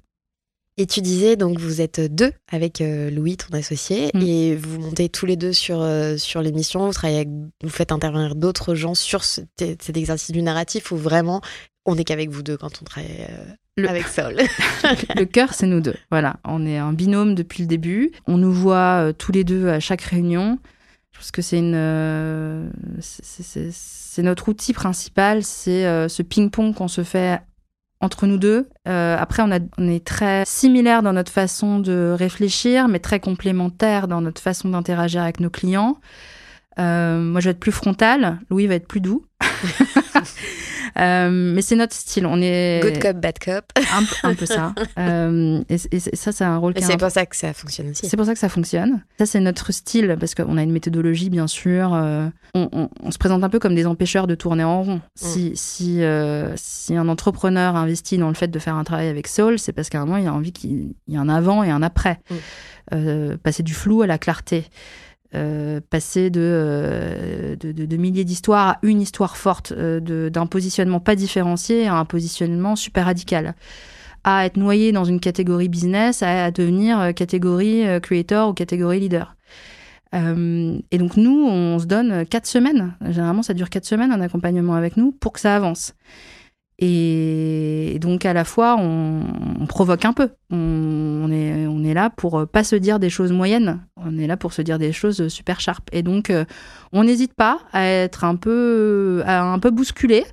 [0.78, 4.22] Et tu disais, donc vous êtes deux avec Louis, ton associé, mm.
[4.24, 7.28] et vous montez tous les deux sur, sur l'émission, vous, travaillez
[7.62, 11.42] vous faites intervenir d'autres gens sur cet exercice du narratif où vraiment
[11.86, 13.28] on n'est qu'avec vous deux quand on travaille
[13.78, 14.36] avec Sol.
[15.16, 15.96] le cœur, c'est nous deux.
[16.12, 18.12] Voilà, on est un binôme depuis le début.
[18.28, 20.60] On nous voit euh, tous les deux à chaque réunion.
[21.12, 22.68] Je pense que c'est une, euh,
[23.00, 27.40] c'est notre outil principal, c'est euh, ce ping-pong qu'on se fait
[28.02, 28.68] entre nous deux.
[28.86, 34.10] après, on, a, on est très similaires dans notre façon de réfléchir, mais très complémentaires
[34.10, 36.00] dans notre façon d'interagir avec nos clients.
[36.78, 39.26] moi, je vais être plus frontal, Louis va être plus doux.
[41.00, 42.26] Euh, mais c'est notre style.
[42.26, 43.66] On est good cop, bad cop.
[44.24, 44.74] Un, peu ça.
[45.00, 46.74] Euh, et, ça, c'est un rôle.
[46.80, 48.08] C'est pour ça que ça fonctionne aussi.
[48.08, 49.04] C'est pour ça que ça fonctionne.
[49.18, 51.94] Ça, c'est notre style parce qu'on a une méthodologie, bien sûr.
[51.94, 54.96] Euh, on, se présente un peu comme des empêcheurs de tourner en rond.
[54.96, 55.02] Mm.
[55.16, 56.02] Si si
[56.56, 59.90] si un entrepreneur investit dans le fait de faire un travail avec Soul, c'est parce
[59.90, 62.20] qu'à un moment, il a envie qu'il y ait un avant et un après.
[62.92, 63.36] Mm.
[63.38, 64.66] passer du flou à la clarté.
[65.36, 71.16] Euh, passer euh, de, de, milliers d'histoires à une histoire forte, euh, d'un positionnement pas
[71.16, 73.56] différencié à un positionnement super radical,
[74.24, 79.36] à être noyé dans une catégorie business, à, devenir catégorie creator ou catégorie leader.
[80.14, 82.94] et donc nous, on se donne quatre semaines.
[83.10, 85.96] Généralement, ça dure quatre semaines un accompagnement avec nous pour que ça avance.
[86.86, 90.32] Et donc à la fois, on, provoque un peu.
[90.52, 94.36] On, est, on est là pour pas se dire des choses moyennes, on est là
[94.36, 95.88] pour se dire des choses super sharp.
[95.94, 96.44] Et donc, euh,
[96.92, 100.26] on n'hésite pas à être un peu, à un peu bousculé,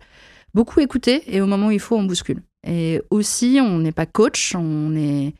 [0.53, 2.43] beaucoup écouter, et au moment où il faut, on bouscule.
[2.67, 5.35] Et aussi, on n'est pas coach, on est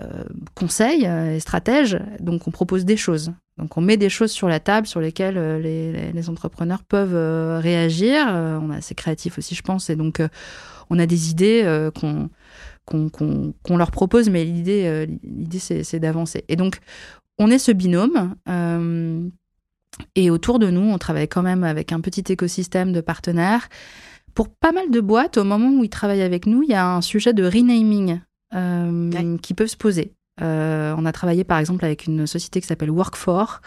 [0.00, 0.24] euh,
[0.56, 3.32] conseil et stratège, donc on propose des choses.
[3.58, 7.58] Donc on met des choses sur la table sur lesquelles euh, les, entrepreneurs peuvent euh,
[7.60, 8.26] réagir.
[8.28, 10.22] Euh, on est assez créatif aussi, je pense, et donc
[10.90, 12.30] on a des idées qu'on
[12.84, 16.44] qu'on leur propose, mais l'idée l'idée c'est d'avancer.
[16.48, 16.78] Et donc
[17.38, 18.34] on est ce binôme.
[20.16, 23.68] et autour de nous, on travaille quand même avec un petit écosystème de partenaires.
[24.34, 26.88] Pour pas mal de boîtes, au moment où ils travaillent avec nous, il y a
[26.88, 28.20] un sujet de renaming
[29.40, 30.14] qui peut se poser.
[30.42, 33.60] Euh, on a travaillé par exemple avec une société qui s'appelle Workfor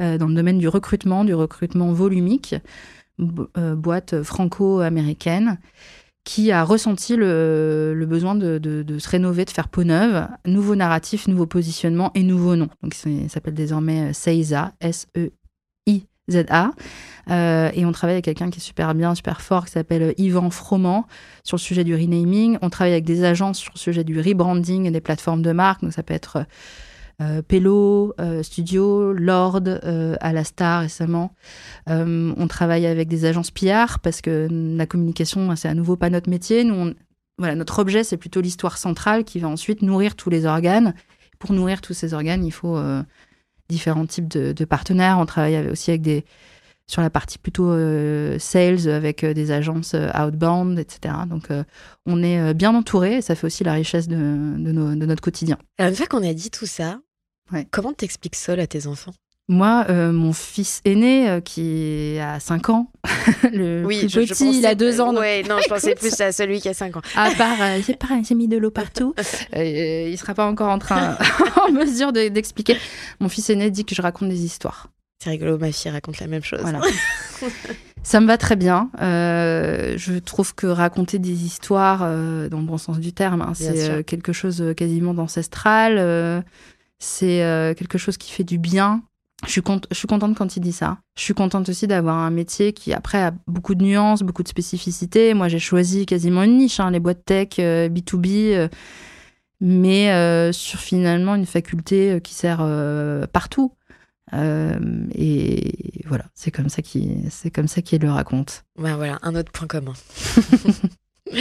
[0.00, 2.54] euh, dans le domaine du recrutement, du recrutement volumique,
[3.56, 5.58] euh, boîte franco-américaine
[6.24, 11.46] qui a ressenti le, besoin de, se rénover, de faire peau neuve, nouveau narratif, nouveau
[11.46, 12.68] positionnement et nouveau nom.
[12.82, 15.37] Donc ça s'appelle désormais Seiza, S-E-I-Z-A.
[16.30, 16.72] ZA.
[17.30, 20.50] Euh, et on travaille avec quelqu'un qui est super bien, super fort, qui s'appelle Yvan
[20.50, 21.06] Froment,
[21.44, 22.58] sur le sujet du renaming.
[22.62, 25.82] On travaille avec des agences sur le sujet du rebranding des plateformes de marque.
[25.82, 26.46] Donc ça peut être
[27.20, 31.32] euh, euh, Studio, Lord, euh, Alastar récemment.
[31.88, 36.10] Euh, on travaille avec des agences PR parce que la communication, c'est à nouveau pas
[36.10, 36.64] notre métier.
[36.64, 36.94] Nous,
[37.38, 40.94] voilà, notre objet, c'est plutôt l'histoire centrale qui va ensuite nourrir tous les organes.
[41.38, 43.02] Pour nourrir tous ces organes, il faut euh,
[43.68, 45.18] différents types de, de partenaires.
[45.18, 46.24] On travaille aussi avec des
[46.90, 51.14] sur la partie plutôt euh, sales avec euh, des agences euh, outbound, etc.
[51.28, 51.62] Donc, euh,
[52.06, 55.20] on est bien entouré et ça fait aussi la richesse de, de nos- de notre
[55.20, 55.58] quotidien.
[55.76, 56.98] Alors, une fois qu'on a dit tout ça,
[57.52, 57.66] Ouais.
[57.70, 59.12] comment t'expliques Sol à tes enfants?
[59.50, 62.92] Moi, euh, mon fils aîné, euh, qui a 5 ans,
[63.50, 65.12] le plus petit, il a 2 ans.
[65.14, 67.02] donc- Ouais, non, je pensais plus à celui qui a 5 ans.
[67.16, 69.14] À part, euh, j'ai pas- j'ai mis de l'eau partout.
[69.56, 71.16] Euh, il sera pas encore en train,
[71.66, 72.76] en mesure de- d'expliquer.
[73.20, 74.88] Mon fils aîné dit que je raconte des histoires.
[75.22, 76.60] C'est rigolo, ma fille raconte la même chose.
[76.60, 76.80] Voilà.
[78.02, 78.90] Ça me va très bien.
[79.00, 83.52] Euh, je trouve que raconter des histoires, euh, dans le bon sens du terme, hein,
[83.54, 86.44] c'est euh, quelque chose quasiment d'ancestral.
[86.98, 89.02] c'est quelque chose qui fait du bien.
[89.46, 90.98] Je suis, cont- je suis contente quand il dit ça.
[91.16, 94.48] Je suis contente aussi d'avoir un métier qui, après, a beaucoup de nuances, beaucoup de
[94.48, 95.32] spécificités.
[95.32, 98.68] Moi, j'ai choisi quasiment une niche, hein, les boîtes tech, euh, B2B, euh,
[99.60, 103.72] mais euh, sur finalement une faculté euh, qui sert euh, partout.
[104.34, 104.78] Euh,
[105.14, 108.64] et voilà, c'est comme ça qu'il c'est comme ça qu'il le raconte.
[108.78, 109.94] Ben voilà, un autre point commun.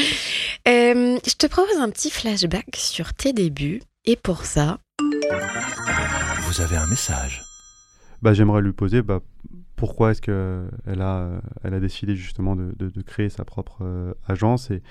[0.67, 3.81] Euh, je te propose un petit flashback sur tes débuts.
[4.03, 4.79] Et pour ça,
[6.41, 7.41] Vous avez un message.
[8.21, 9.21] Bah, j'aimerais lui poser bah,
[9.75, 14.13] pourquoi est-ce qu'elle a, elle a décidé justement de, de- de créer sa propre euh,
[14.27, 14.81] agence et,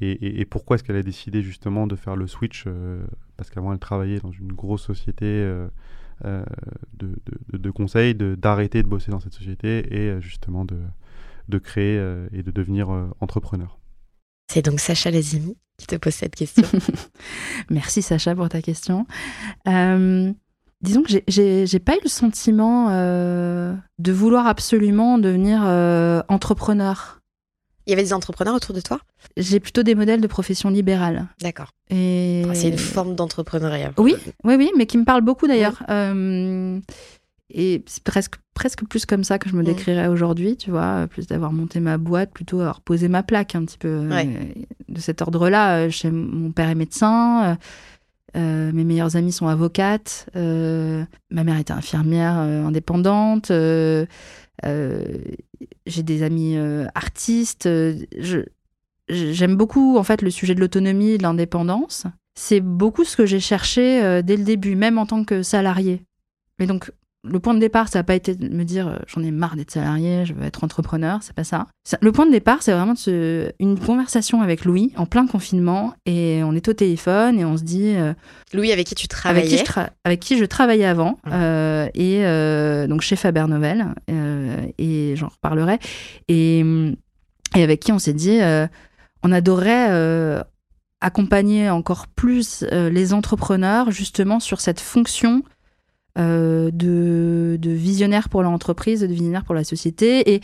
[0.00, 3.04] et, et- et pourquoi est-ce qu'elle a décidé justement de faire le switch euh,
[3.36, 5.68] parce qu'avant elle travaillait dans une grosse société euh,
[6.24, 6.44] euh,
[6.96, 7.12] de,
[7.52, 10.78] de, conseil, de- d'arrêter de bosser dans cette société et euh, justement de,
[11.48, 13.78] de créer euh, et de devenir euh, entrepreneur.
[14.50, 16.62] c'est donc Sacha Lazimi qui te pose cette question.
[17.70, 19.06] Merci Sacha pour ta question.
[19.68, 20.32] Euh,
[20.82, 27.20] disons que j'ai- pas eu le sentiment euh, de vouloir absolument devenir euh, entrepreneur.
[27.86, 28.98] Il y avait des entrepreneurs autour de toi?
[29.36, 31.28] J'ai plutôt des modèles de profession libérale.
[31.40, 31.70] D'accord.
[31.88, 33.92] Et C'est une forme d'entrepreneuriat.
[33.96, 35.82] Oui, oui, oui, mais qui me parle beaucoup d'ailleurs.
[35.88, 36.80] Euh,
[37.48, 39.66] et c'est presque, presque plus comme ça que je me Mm.
[39.66, 43.64] décrirais aujourd'hui, tu vois, plus d'avoir monté ma boîte, plutôt avoir posé ma plaque un
[43.64, 44.52] petit peu Ouais.
[44.88, 45.88] de cet ordre-là.
[45.88, 47.56] Chez mon père est médecin,
[48.36, 53.50] euh, mes meilleures amies sont avocates, euh, ma mère était infirmière euh, indépendante.
[55.86, 56.58] j'ai des amis
[56.94, 57.68] artistes.
[59.08, 62.06] J'aime beaucoup en fait le sujet de l'autonomie et de l'indépendance.
[62.34, 66.02] C'est beaucoup ce que j'ai cherché dès le début, même en tant que salarié.
[66.58, 66.90] Mais donc,
[67.28, 69.56] le point de départ, ça n'a pas été de me dire euh, j'en ai marre
[69.56, 71.66] d'être salarié, je veux être entrepreneur, c'est pas ça.
[72.00, 75.94] Le point de départ, c'est vraiment de se- une conversation avec Louis en plein confinement
[76.06, 78.14] et on est au téléphone et on se dit euh,
[78.54, 81.32] Louis, avec qui tu avec travaillais qui, je tra- avec qui je travaillais avant, Mhm.
[81.32, 83.86] euh, et euh, donc chez Faber Novel,
[84.78, 85.78] et j'en reparlerai,
[86.28, 86.60] et,
[87.54, 88.38] et avec qui on s'est dit,
[89.22, 90.42] on adorerait euh,
[91.00, 95.42] accompagner encore plus les entrepreneurs justement sur cette fonction
[96.18, 100.40] euh, de, de visionnaire pour l'entreprise, de visionnaire pour la société, et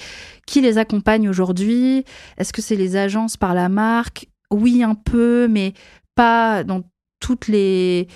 [0.47, 2.05] qui les accompagne aujourd'hui?
[2.39, 4.29] Est-ce que c'est les agences par la marque?
[4.51, 5.73] Oui, un peu, mais
[6.15, 6.83] pas dans
[7.21, 8.09] toutes les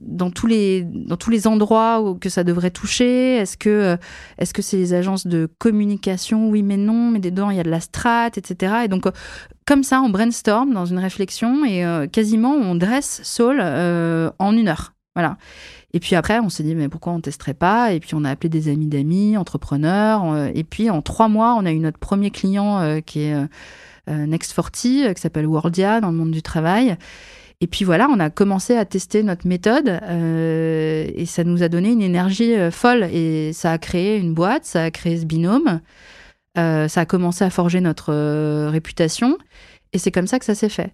[0.00, 3.96] dans, tous les dans tous les endroits où, que ça devrait toucher Est-ce que euh,
[4.38, 6.48] est-ce que c'est les agences de communication?
[6.50, 7.10] Oui, mais non.
[7.10, 8.84] Mais dedans il y a de la strat, etc.
[8.84, 9.12] Et donc euh,
[9.66, 14.56] comme ça, on brainstorm dans une réflexion et euh, quasiment on dresse Soul euh, en
[14.56, 14.92] une heure.
[15.16, 15.38] Voilà.
[15.94, 17.94] Et puis après, on s'est dit, mais pourquoi on testerait pas?
[17.94, 20.30] Et puis on a appelé des amis d'amis, entrepreneurs.
[20.30, 23.34] euh, et puis en trois mois, on a eu notre premier client euh, qui est
[23.34, 23.46] euh,
[24.10, 26.98] euh, Next40, euh, qui s'appelle Worldia dans le monde du travail.
[27.62, 31.90] Et puis voilà, on a commencé à tester notre méthode et ça nous a donné
[31.90, 35.80] une énergie folle et ça a créé une boîte, ça a créé ce binôme,
[36.54, 38.12] ça a commencé à forger notre
[38.68, 39.38] réputation
[39.94, 40.92] et c'est comme ça que ça s'est fait.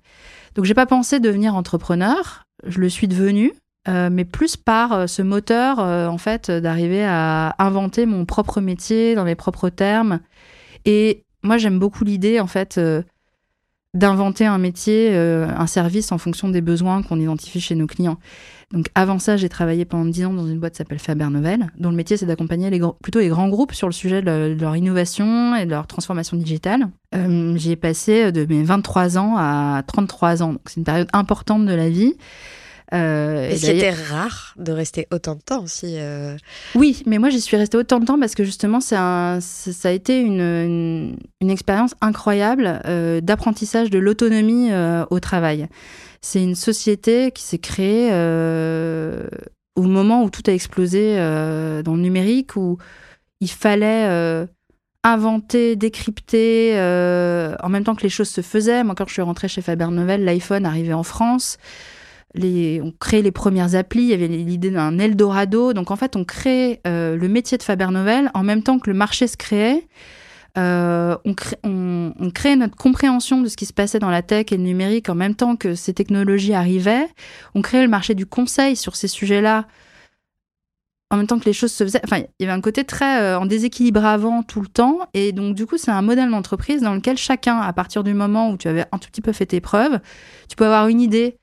[0.54, 3.52] Donc j'ai pas pensé devenir entrepreneur, je le suis devenu,
[3.88, 8.60] euh, mais plus par euh, ce moteur euh, en fait d'arriver à inventer mon propre
[8.60, 10.20] métier dans mes propres termes.
[10.84, 12.78] Et moi j'aime beaucoup l'idée en fait.
[13.94, 18.18] d'inventer un métier, un service en fonction des besoins qu'on identifie chez nos clients.
[18.72, 21.66] Donc avant ça, j'ai travaillé pendant 10 ans dans une boîte qui s'appelle Faber Novel,
[21.78, 22.70] dont le métier c'est d'accompagner
[23.02, 26.38] plutôt les grands groupes sur le sujet de, de leur innovation et de leur transformation
[26.38, 26.88] digitale.
[27.12, 31.66] J'y ai passé de mes 23 ans à 33 ans, donc c'est une période importante
[31.66, 32.14] de la vie.
[32.92, 35.94] Euh, Et et c'était rare de rester autant de temps aussi.
[35.98, 36.36] euh.
[36.74, 39.92] Oui, mais moi j'y suis restée autant de temps parce que justement un, ça a
[39.92, 44.70] été une, une, une expérience incroyable euh, d'apprentissage de l'autonomie
[45.10, 45.68] au travail.
[46.20, 48.10] C'est une société qui s'est créée
[49.74, 52.78] au moment où tout a explosé dans le numérique, où
[53.40, 54.46] il fallait
[55.04, 58.84] inventer, décrypter euh, en même temps que les choses se faisaient.
[58.84, 61.56] Moi, quand je suis rentrée chez Faber Novel, l'iPhone arrivait en France.
[62.34, 65.72] On crée les premières applis, il y avait l'idée d'un Eldorado.
[65.72, 68.90] Donc en fait, on crée euh, le métier de Faber Novel en même temps que
[68.90, 69.86] le marché se créait.
[70.58, 74.46] Euh, on, crée, on crée notre compréhension de ce qui se passait dans la tech
[74.52, 77.06] et le numérique en même temps que ces technologies arrivaient.
[77.54, 79.66] On crée le marché du conseil sur ces sujets-là
[81.12, 82.00] en même temps que les choses se faisaient.
[82.04, 85.00] Enfin, il y avait un côté très euh, en déséquilibre avant tout le temps.
[85.12, 88.50] Et donc, du coup, c'est un modèle d'entreprise dans lequel chacun, à partir du moment
[88.50, 90.00] où tu avais un tout petit peu fait tes preuves,
[90.48, 91.38] tu peux avoir une idée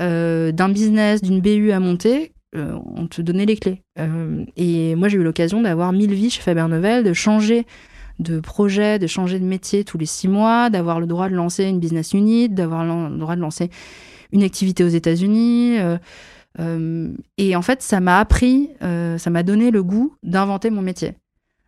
[0.00, 2.32] euh, d'un business, d'une BU à monter.
[2.54, 3.82] euh, on te donnait les clés.
[3.98, 7.66] Euh, et moi, j'ai eu l'occasion d'avoir mille vies chez Faber Novel, de changer
[8.18, 11.64] de projet, de changer de métier tous les six mois, d'avoir le droit de lancer
[11.64, 13.68] une business unit, d'avoir le droit de lancer
[14.32, 15.76] une activité aux États-Unis.
[17.36, 21.12] et en fait, ça m'a appris, ça m'a donné le goût d'inventer mon métier.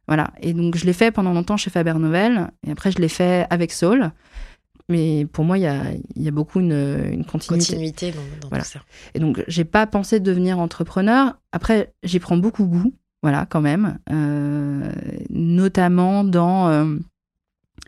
[0.06, 0.30] Voilà.
[0.40, 2.48] Et donc, je l'ai fait pendant longtemps chez Faber Novel.
[2.66, 4.10] Et après, je l'ai fait avec Saul.
[4.90, 5.82] Mais pour moi, il y a,
[6.16, 6.72] il y a beaucoup une,
[7.12, 7.66] une continuité.
[7.72, 8.64] Continuité dans, dans Voilà.
[8.64, 8.80] tout ça.
[9.14, 11.38] Et donc, j'ai pas pensé devenir entrepreneur.
[11.52, 13.98] Après, j'y prends beaucoup goût, voilà, quand même.
[14.10, 14.90] Euh,
[15.30, 16.68] notamment dans.
[16.68, 16.96] euh,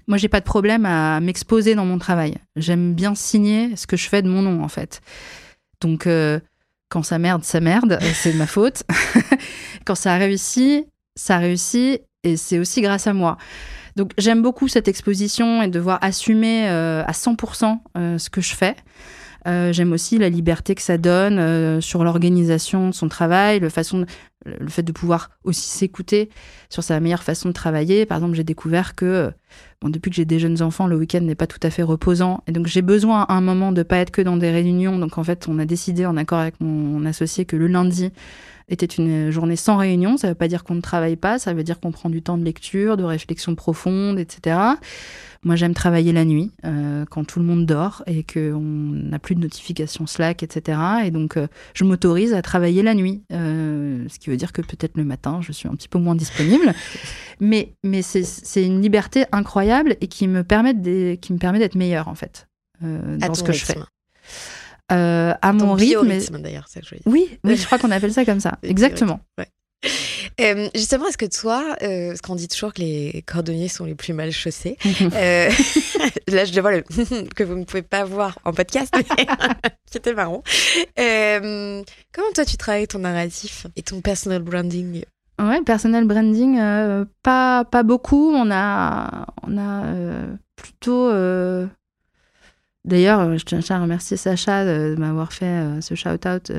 [0.09, 2.35] moi, j'ai pas de problème à m'exposer dans mon travail.
[2.57, 5.01] J'aime bien signer ce que je fais de mon nom, en fait.
[5.81, 6.39] Donc, euh,
[6.91, 8.83] quand ça merde, ça merde, c'est de ma faute.
[9.87, 10.85] quand ça a réussi,
[11.17, 13.39] ça a réussi, et c'est aussi grâce à moi.
[13.97, 18.55] Donc, j'aime beaucoup cette exposition et devoir assumer euh, à 100% euh, ce que je
[18.55, 18.77] fais.
[19.47, 24.83] Euh, J'aime aussi la liberté que ça donne sur l'organisation de son travail, le, fait
[24.83, 26.29] de pouvoir aussi s'écouter
[26.69, 28.05] sur sa meilleure façon de travailler.
[28.05, 29.33] Par exemple, j'ai découvert que
[29.81, 32.43] bon, depuis que j'ai des jeunes enfants, le week-end n'est pas tout à fait reposant.
[32.47, 34.99] Et donc, j'ai besoin à un moment de pas être que dans des réunions.
[34.99, 38.11] Donc, en fait, on a décidé en accord avec mon associé que le lundi
[38.69, 40.17] était une journée sans réunion.
[40.17, 42.23] Ça ne veut pas dire qu'on ne travaille pas, ça veut dire qu'on prend du
[42.23, 44.57] temps de lecture, de réflexion profonde, etc.
[45.43, 49.35] Moi, j'aime travailler la nuit, euh, quand tout le monde dort et qu'on n'a plus
[49.35, 50.79] de notifications Slack, etc.
[51.07, 54.61] Et donc, euh, je m'autorise à travailler la nuit, euh, ce qui veut dire que
[54.61, 56.75] peut-être le matin, je suis un petit peu moins disponible.
[57.41, 59.70] mais mais c'est- c'est une liberté incroyable
[60.01, 62.49] et qui me permet de- qui me permet d'être meilleure, en fait,
[62.85, 63.77] euh, dans ce que je fais.
[64.93, 66.01] Euh, à Ton mon rythme.
[66.03, 67.13] mais- biorhythme, d'ailleurs, c'est ça que je voulais dire.
[67.13, 68.59] Oui, oui, je crois qu'on appelle ça comme ça.
[68.65, 69.21] Exactement.
[70.41, 73.95] Euh, justement, est-ce que toi, euh, parce qu'on dit toujours que les cordonniers sont les
[73.95, 74.77] plus mal chaussés,
[75.15, 75.51] euh,
[76.29, 78.93] là je vois le que vous ne pouvez pas voir en podcast,
[79.91, 80.43] c'était marrant.
[80.97, 85.03] Comment toi tu travailles ton narratif et ton personal branding?
[85.41, 88.31] Ouais, personal branding, euh, pas, pas beaucoup.
[88.35, 91.09] On a, on a euh, plutôt.
[91.09, 91.67] euh,
[92.85, 96.51] D'ailleurs, je tiens à remercier Sacha de, m'avoir fait ce shout-out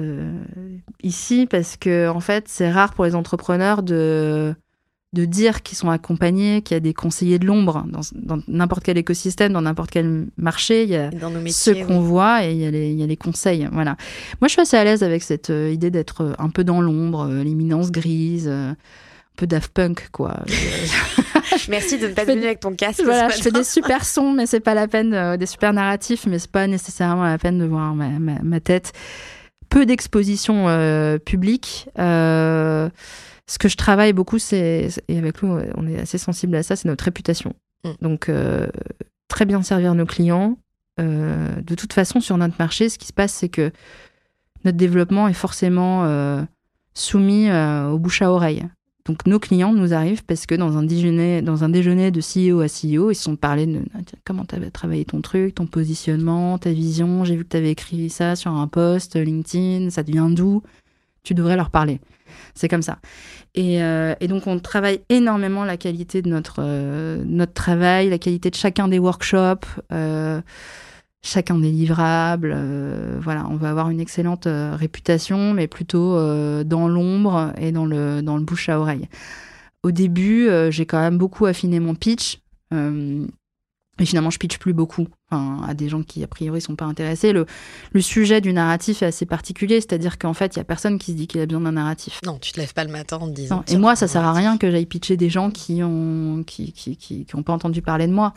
[1.02, 4.54] ici parce que, en fait, c'est rare pour les entrepreneurs de,
[5.14, 8.98] de dire qu'ils sont accompagnés, qu'il y a des conseillers de l'ombre dans, n'importe quel
[8.98, 10.84] écosystème, dans n'importe quel marché.
[10.84, 11.10] Il y a,
[11.44, 12.06] métiers qu'on oui.
[12.08, 13.68] voit et il y, a les- il y a les conseils.
[13.74, 13.98] Voilà.
[14.40, 16.80] Moi, je suis assez à l'aise avec cette euh, idée d'être euh, un peu dans
[16.80, 18.76] l'ombre, euh, l'éminence grise, euh, un
[19.36, 20.40] peu Daft Punk, quoi.
[21.68, 23.02] Merci de ne pas venir avec ton casque.
[23.04, 26.40] voilà, je fais des super sons, mais c'est pas la peine, des super narratifs, mais
[26.40, 28.94] c'est pas nécessairement la peine de voir ma, ma- ma tête.
[29.68, 30.68] Peu d'exposition
[31.26, 31.88] publique.
[33.52, 36.78] Ce que je travaille beaucoup, c'est, et avec nous, on est assez sensible à ça,
[36.78, 37.54] c'est notre réputation.
[37.84, 37.90] Mm.
[38.02, 38.70] Donc, euh,
[39.28, 40.58] très bien servir nos clients.
[41.02, 43.74] Euh, de toute façon, sur notre marché, ce qui se passe, c'est que
[44.64, 46.42] notre développement est forcément euh,
[46.94, 48.64] soumis au bouche à oreille.
[49.04, 52.62] Donc nos clients nous arrivent parce que dans un déjeuner, dans un déjeuner de CEO
[52.62, 55.56] à CEO, ils se sont parlé de Ah, tiens, comment tu avais travaillé ton truc,
[55.56, 57.26] ton positionnement, ta vision.
[57.26, 60.62] J'ai vu que tu avais écrit ça sur un post LinkedIn, ça te vient d'où
[61.24, 62.00] Tu devrais leur parler.
[62.56, 63.00] C'est comme ça.
[63.56, 68.18] Et, euh, et donc on travaille énormément la qualité de notre, euh, notre travail, la
[68.18, 69.68] qualité de chacun des workshops.
[69.92, 70.42] euh,
[71.24, 72.56] chacun des livrables.
[73.20, 76.16] voilà, on va avoir une excellente réputation, mais plutôt
[76.64, 79.08] dans l'ombre et dans le, dans le bouche à oreille.
[79.84, 82.40] Au début, j'ai quand même beaucoup affiné mon pitch.
[82.72, 85.06] et finalement, je pitch plus beaucoup.
[85.32, 87.34] Enfin, à des gens qui a priori sont pas intéressés.
[87.34, 87.46] Le,
[87.94, 91.12] le sujet du narratif est assez particulier, c'est-à-dire qu'en fait, il y a personne qui
[91.12, 92.20] se dit qu'il a besoin d'un narratif.
[92.26, 93.58] Non, tu te lèves pas le matin en te disant.
[93.58, 96.74] Non, Et moi, ça sert à rien que j'aille pitcher des gens qui ont qui,
[96.74, 98.34] qui, qui, qui ont pas entendu parler de moi.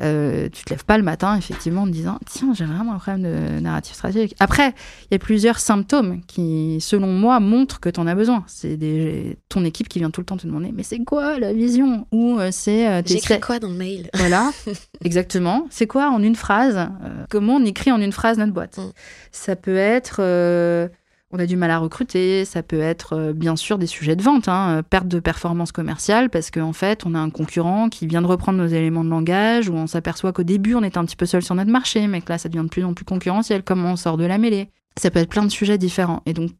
[0.00, 2.98] Euh, tu te lèves pas le matin, effectivement, en te disant tiens, j'ai vraiment un
[2.98, 4.34] problème de narratif stratégique.
[4.40, 4.74] Après,
[5.10, 8.44] il y a plusieurs symptômes qui, selon moi, montrent que tu en as besoin.
[8.46, 11.52] C'est des, ton équipe qui vient tout le temps te demander mais c'est quoi la
[11.52, 12.06] vision?
[12.12, 14.08] Ou euh, c'est euh, J'écris quoi dans le mail?
[14.14, 14.50] Voilà,
[15.04, 15.66] exactement.
[15.70, 18.92] C'est quoi en une phrase euh, Comment on écrit en une phrase notre boîte Mm.
[19.30, 20.88] Ça peut être, euh,
[21.30, 24.22] on a du mal à recruter, ça peut être euh, bien sûr des sujets de
[24.22, 28.22] vente, hein, perte de performance commerciale, parce qu'en fait, on a un concurrent qui vient
[28.22, 31.16] de reprendre nos éléments de langage, où on s'aperçoit qu'au début, on était un petit
[31.16, 33.62] peu seul sur notre marché, mais que là, ça devient de plus en plus concurrentiel,
[33.62, 34.68] comment on sort de la mêlée.
[34.98, 36.22] Ça peut être plein de sujets différents.
[36.26, 36.52] Et donc,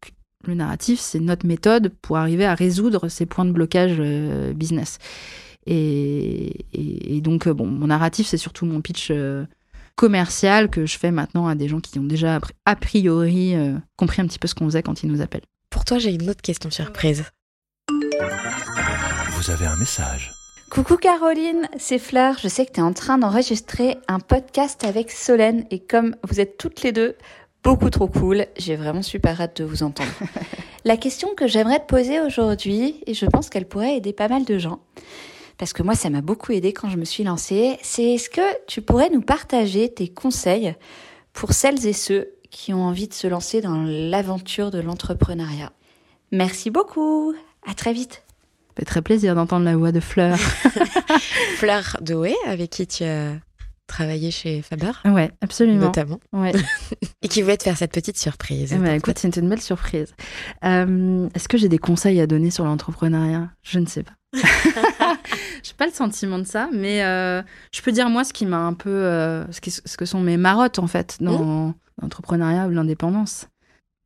[0.45, 4.01] le narratif, c'est notre méthode pour arriver à résoudre ces points de blocage
[4.55, 4.99] business.
[5.67, 9.45] Et, et- et donc, euh, bon, mon narratif, c'est surtout mon pitch euh,
[9.95, 14.23] commercial que je fais maintenant à des gens qui ont déjà, a priori, euh, compris
[14.23, 15.45] un petit peu ce qu'on faisait quand ils nous appellent.
[15.71, 17.25] Pour toi, j'ai une autre question surprise.
[19.33, 20.33] Vous avez un message.
[20.71, 22.37] Coucou Caroline, c'est Fleur.
[22.43, 26.41] Je sais que tu es en train d'enregistrer un podcast avec Solène et comme vous
[26.41, 27.17] êtes toutes les deux
[27.63, 30.11] beaucoup trop cool, j'ai vraiment super hâte de vous entendre.
[30.85, 34.45] La question que j'aimerais te poser aujourd'hui, et je pense qu'elle pourrait aider pas mal
[34.45, 34.81] de gens,
[35.63, 38.41] parce que moi ça m'a beaucoup aidé quand je me suis lancée, c'est est-ce que
[38.67, 40.75] tu pourrais nous partager tes conseils
[41.33, 45.71] pour celles et ceux qui ont envie de se lancer dans l'aventure de l'entrepreneuriat?
[46.33, 47.33] Merci beaucoup,
[47.65, 48.25] à très vite.
[48.27, 50.37] Ça fait très plaisir d'entendre la voix de Fleur.
[51.59, 53.35] Fleur Doé, avec qui tu as
[53.87, 55.83] travaillé chez Faber, ouais, absolument.
[55.87, 56.51] notamment, Ouais.
[57.23, 58.73] et qui voulait te faire cette petite surprise.
[58.75, 60.13] Eh ben, écoute, c'était une belle surprise.
[60.65, 63.51] Euh, Est-ce que j'ai des conseils à donner sur l'entrepreneuriat?
[63.63, 64.13] Je ne sais pas.
[65.63, 67.43] J'ai pas le sentiment de ça, mais euh,
[67.73, 70.21] je peux dire moi ce qui m'a un peu, euh, ce, qui- ce que sont
[70.21, 73.47] mes marottes en fait dans l'entrepreneuriat ou l'indépendance.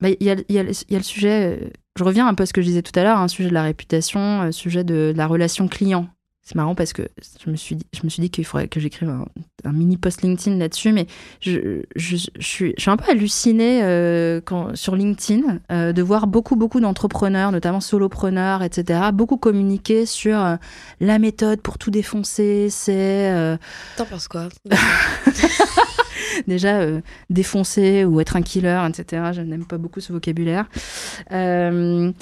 [0.01, 2.43] Bah, Il y, a, y a y a le sujet, euh, je reviens un peu
[2.43, 4.85] à ce que je disais tout à l'heure, un sujet de la réputation, un sujet
[4.85, 6.09] de, de la relation client.
[6.47, 7.03] C'est marrant parce que
[7.45, 9.25] je me suis dit, je me suis dit qu'il faudrait que j'écrive un,
[9.65, 11.09] un mini post LinkedIn là-dessus, mais
[11.41, 16.03] je, je, je suis, je suis un peu hallucinée euh, quand, sur LinkedIn euh, de
[16.03, 20.55] voir beaucoup, beaucoup d'entrepreneurs, notamment solopreneurs, etc., beaucoup communiquer sur euh,
[21.01, 23.59] la méthode pour tout défoncer, c'est
[23.97, 24.49] T'en penses quoi?
[26.47, 29.31] Déjà euh, défoncer ou être un killer, etc.
[29.35, 30.67] Je n'aime pas beaucoup ce vocabulaire.
[31.33, 32.13] Euh,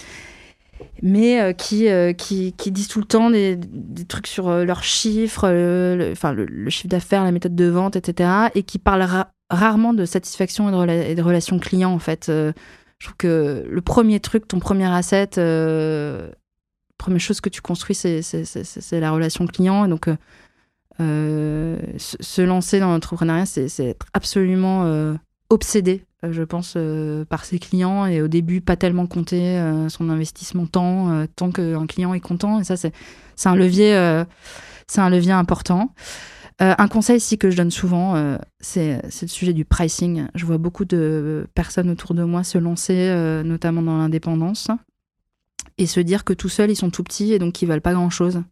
[1.02, 4.64] mais euh, qui, euh, qui, qui disent tout le temps des, des trucs sur euh,
[4.64, 8.30] leurs chiffres, le, enfin, le, chiffre d'affaires, la méthode de vente, etc.
[8.54, 12.26] Et qui parlent ra- rarement de satisfaction et de, rela- et relations clients, en fait.
[12.28, 16.30] Je trouve que le premier truc, ton premier asset, euh,
[16.96, 18.20] première chose que tu construis, c'est
[18.92, 19.84] la relation client.
[19.84, 20.08] Et donc,
[20.98, 25.16] se, se lancer dans l'entrepreneuriat, c'est absolument
[25.54, 29.88] obsédé, euh, je pense, euh, par ses clients et au début pas tellement compter euh,
[29.88, 32.60] son investissement tant qu'un client est content.
[32.60, 32.92] Et ça, c'est
[33.44, 33.94] un levier,
[35.32, 35.94] important.
[36.60, 40.26] Un conseil ici que je donne souvent, c'est le sujet du pricing.
[40.34, 44.68] Je vois beaucoup de personnes autour de moi se lancer, notamment dans l'indépendance,
[45.78, 47.94] et se dire que tout seuls ils sont tout petits et donc qu'ils valent pas
[47.94, 48.42] grand chose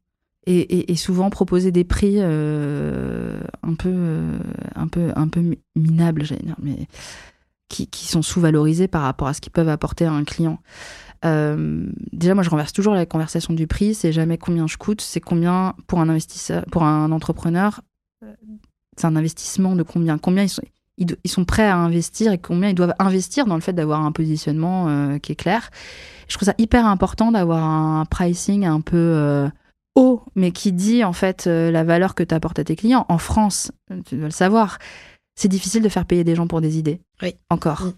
[0.47, 4.39] et, souvent proposer des prix euh, un peu euh,
[4.75, 6.89] un peu un peu mi- minables j'allais dire mais
[7.69, 10.59] qui, sont sous-valorisés par rapport à ce qu'ils peuvent apporter à un client.
[11.25, 15.01] Euh, déjà moi je renverse toujours la conversation du prix c'est jamais combien je coûte
[15.01, 17.81] c'est combien pour un investisseur pour un entrepreneur
[18.25, 18.35] euh,
[18.97, 20.63] c'est un investissement de combien combien ils sont
[20.99, 24.13] ils, sont prêts à investir et combien ils doivent investir dans le fait d'avoir un
[24.13, 25.71] positionnement euh, qui est clair.
[26.29, 29.49] Je trouve ça hyper important d'avoir un pricing un peu euh,
[29.95, 33.07] haut, mais qui dit en fait euh, la valeur que tu apportes à tes clients.
[33.09, 34.79] En France, euh, tu dois le savoir,
[35.35, 37.01] c'est difficile de faire payer des gens pour des idées.
[37.23, 37.35] Oui.
[37.51, 37.83] Encore.
[37.83, 37.93] Mm.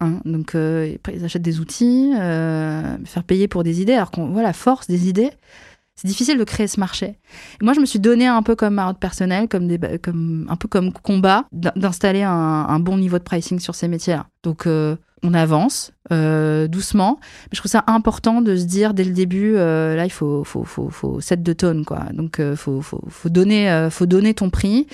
[0.00, 4.28] Hein, donc, euh, ils achètent des outils, euh, faire payer pour des idées, alors qu'on
[4.28, 5.30] voit la force des idées.
[5.96, 7.18] C'est difficile de créer ce marché.
[7.60, 10.54] Et moi, je me suis donné un peu comme marotte personnelle, comme, des, comme un
[10.54, 14.28] peu comme combat, d'in- d'installer un, un bon niveau de pricing sur ces métiers-là.
[14.44, 19.04] Donc, euh, on avance euh, doucement, mais je trouve ça important de se dire dès
[19.04, 22.06] le début, euh, là, il faut, faut, faut, faut set de tonne, quoi.
[22.12, 24.86] Donc, euh, faut, faut, faut, donner, euh, faut donner ton prix.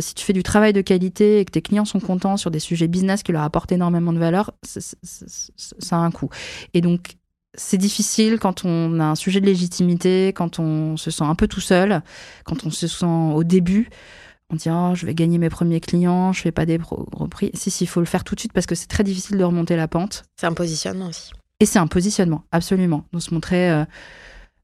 [0.00, 2.60] Si tu fais du travail de qualité et que tes clients sont contents sur des
[2.60, 6.30] sujets business qui leur apportent énormément de valeur, ça a un coût.
[6.72, 7.16] Et donc,
[7.54, 11.48] c'est difficile quand on a un sujet de légitimité, quand on se sent un peu
[11.48, 12.02] tout seul,
[12.44, 13.90] quand on se sent au début.
[14.52, 17.50] On dit, oh, je vais gagner mes premiers clients, je fais pas des gros prix.
[17.54, 19.44] Si, si, il faut le faire tout de suite parce que c'est très difficile de
[19.44, 20.24] remonter la pente.
[20.40, 21.32] C'est un positionnement aussi.
[21.58, 23.04] Et c'est un positionnement, absolument.
[23.12, 23.84] Donc se montrer, euh,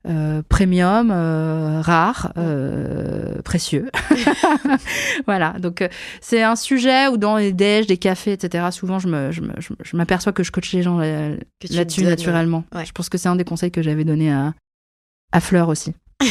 [0.09, 2.33] euh, premium, euh, rare,
[3.45, 3.91] précieux.
[5.27, 5.89] voilà, donc
[6.21, 10.33] c'est un sujet où dans les déj, des cafés, etc., souvent je me- je m'aperçois
[10.33, 12.65] que je coach les gens là-dessus naturellement.
[12.75, 12.85] ouais.
[12.87, 14.55] Je pense que c'est un des conseils que j'avais donné à,
[15.33, 15.93] à Fleur aussi.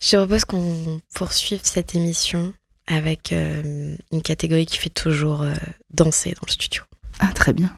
[0.00, 2.54] Je propose qu'on poursuive cette émission
[2.86, 5.52] avec euh, une catégorie qui fait toujours euh,
[5.90, 6.82] danser dans le studio.
[7.18, 7.70] Ah, très bien.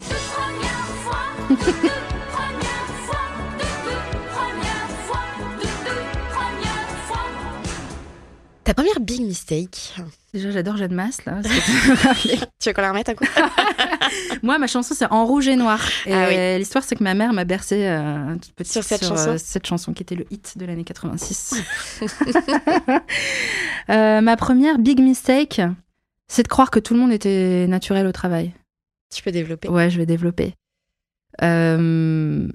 [8.72, 9.94] Ta première big mistake.
[10.32, 11.42] Déjà, j'adore Jeanne Masse, là.
[12.22, 12.28] tu
[12.64, 13.26] veux qu'on la remette un coup?
[14.42, 15.78] Moi, ma chanson, c'est En rouge et noir.
[16.06, 16.58] Et Ah oui.
[16.58, 19.66] l'histoire, c'est que ma mère m'a bercé euh, toute petite Sur cette euh, chanson cette
[19.66, 21.56] chanson qui était le hit de l'année 86.
[23.90, 25.60] Euh, ma première big mistake,
[26.28, 28.54] c'est de croire que tout le monde était naturel au travail.
[29.12, 29.68] Tu peux développer.
[29.68, 30.54] Ouais, je vais développer.
[31.42, 32.48] Euh,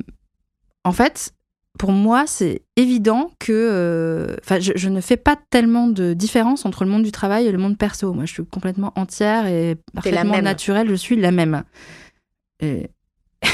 [0.85, 1.33] en fait,
[1.77, 3.51] pour moi, c'est évident que.
[3.53, 7.45] euh, Enfin, je, je ne fais pas tellement de différence entre le monde du travail
[7.47, 8.13] et le monde perso.
[8.13, 10.89] Moi, je suis complètement entière et parfaitement naturelle.
[10.89, 11.63] Je suis la même.
[12.61, 12.89] Et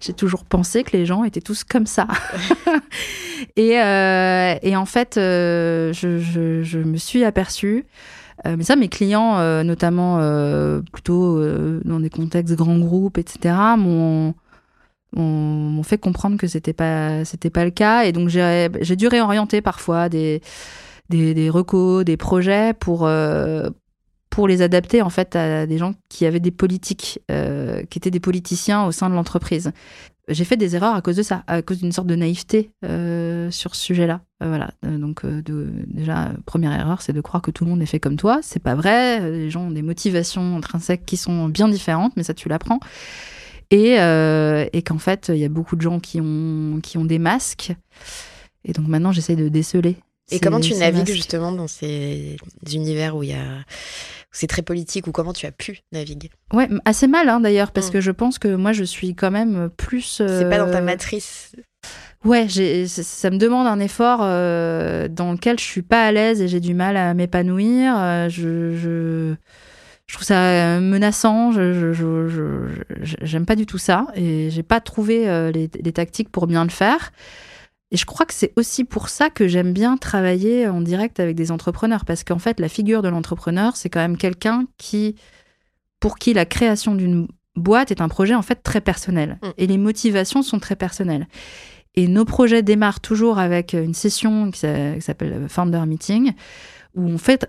[0.00, 2.06] j'ai toujours pensé que les gens étaient tous comme ça.
[3.56, 7.84] et, euh, et en fait, euh, je, je- je me suis aperçue.
[8.46, 13.54] mais ça, mes clients, euh, notamment euh, plutôt euh, dans des contextes grands groupes, etc.,
[13.76, 14.34] m'ont
[15.14, 19.60] m'ont fait comprendre que c'était pas c'était pas le cas et donc j'ai dû réorienter
[19.60, 20.40] parfois des
[21.10, 23.68] des, des recos, des projets pour euh,
[24.30, 28.12] pour les adapter en fait à des gens qui avaient des politiques, euh, qui étaient
[28.12, 29.72] des politiciens au sein de l'entreprise.
[30.28, 33.50] J'ai fait des erreurs à cause de ça, à cause d'une sorte de naïveté euh,
[33.50, 34.20] sur ce sujet-là.
[34.40, 34.70] Voilà.
[34.84, 38.38] Donc déjà première erreur, c'est de croire que tout le monde est fait comme toi.
[38.40, 39.28] C'est pas vrai.
[39.28, 42.78] Les gens ont des motivations intrinsèques qui sont bien différentes, mais ça tu l'apprends.
[43.70, 47.04] Et, euh, et qu'en fait, il y a beaucoup de gens qui ont qui ont
[47.04, 47.72] des masques.
[48.64, 49.96] Et donc maintenant, j'essaye de déceler.
[50.32, 51.12] Et ces- comment tu navigues masques.
[51.12, 52.36] justement dans ces
[52.72, 53.64] univers où il y a
[54.32, 56.30] c'est très politique ou comment tu as pu naviguer?
[56.52, 57.92] Ouais, assez mal hein, d'ailleurs, parce Mm.
[57.92, 60.16] que je pense que moi je suis quand même plus.
[60.26, 61.52] C'est pas dans ta euh, matrice?
[62.24, 66.48] Ouais, ça me demande un effort euh, dans lequel je suis pas à l'aise et
[66.48, 67.94] j'ai du mal à m'épanouir.
[68.28, 69.34] Je, je,
[70.10, 71.52] je trouve ça euh, menaçant.
[71.52, 71.92] Je,
[73.22, 76.64] j'aime pas du tout ça et j'ai pas trouvé euh, les, les tactiques pour bien
[76.64, 77.12] le faire.
[77.92, 81.36] Et je crois que c'est aussi pour ça que j'aime bien travailler en direct avec
[81.36, 85.14] des entrepreneurs parce qu'en fait, la figure de l'entrepreneur, c'est quand même quelqu'un qui,
[86.00, 89.48] pour qui la création d'une boîte est un projet en fait très personnel Mm.
[89.58, 91.28] et les motivations sont très personnelles.
[91.94, 96.32] Et nos projets démarrent toujours avec une session qui s'appelle Founder Meeting,
[96.96, 97.46] où on fait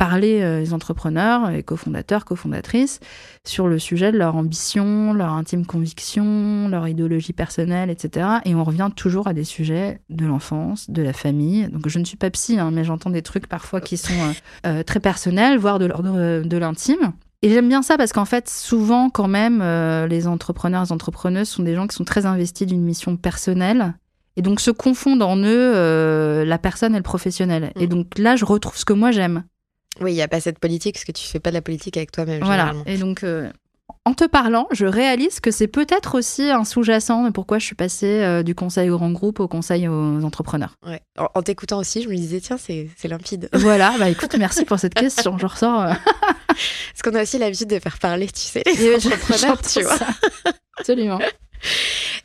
[0.00, 3.00] parler euh, les entrepreneurs, les cofondateurs, cofondatrices,
[3.46, 8.26] sur le sujet de leur ambition, leur intime conviction, leur idéologie personnelle, etc.
[8.46, 11.68] Et on revient toujours à des sujets de l'enfance, de la famille.
[11.68, 14.32] Donc je ne suis pas psy, hein, mais j'entends des trucs parfois qui sont euh,
[14.66, 17.12] euh, très personnels, voire de l'ordre euh, de l'intime.
[17.42, 21.48] Et j'aime bien ça parce qu'en fait, souvent, quand même, euh, les entrepreneurs, les entrepreneuses
[21.50, 23.94] sont des gens qui sont très investis d'une mission personnelle.
[24.36, 27.72] Et donc se confondent en eux euh, la personne et le professionnel.
[27.78, 27.90] Et Mm.
[27.90, 29.44] donc là, je retrouve ce que moi j'aime.
[30.00, 31.96] Oui, il y a pas cette politique parce que tu fais pas de la politique
[31.96, 32.72] avec toi-même Voilà.
[32.86, 33.50] Et donc, euh,
[34.04, 37.74] en te parlant, je réalise que c'est peut-être aussi un sous-jacent de pourquoi je suis
[37.74, 40.76] passée euh, du conseil aux grands groupes au conseil aux entrepreneurs.
[40.86, 41.00] Ouais.
[41.18, 43.48] En, en t'écoutant aussi, je me disais tiens, c'est limpide.
[43.52, 45.36] voilà, bah écoute, merci pour cette question.
[45.38, 45.82] Je ressors.
[45.82, 45.92] euh,
[46.46, 49.98] Parce qu'on a aussi l'habitude de faire parler, tu sais, les entrepreneurs, tu vois.
[50.78, 51.18] Absolument.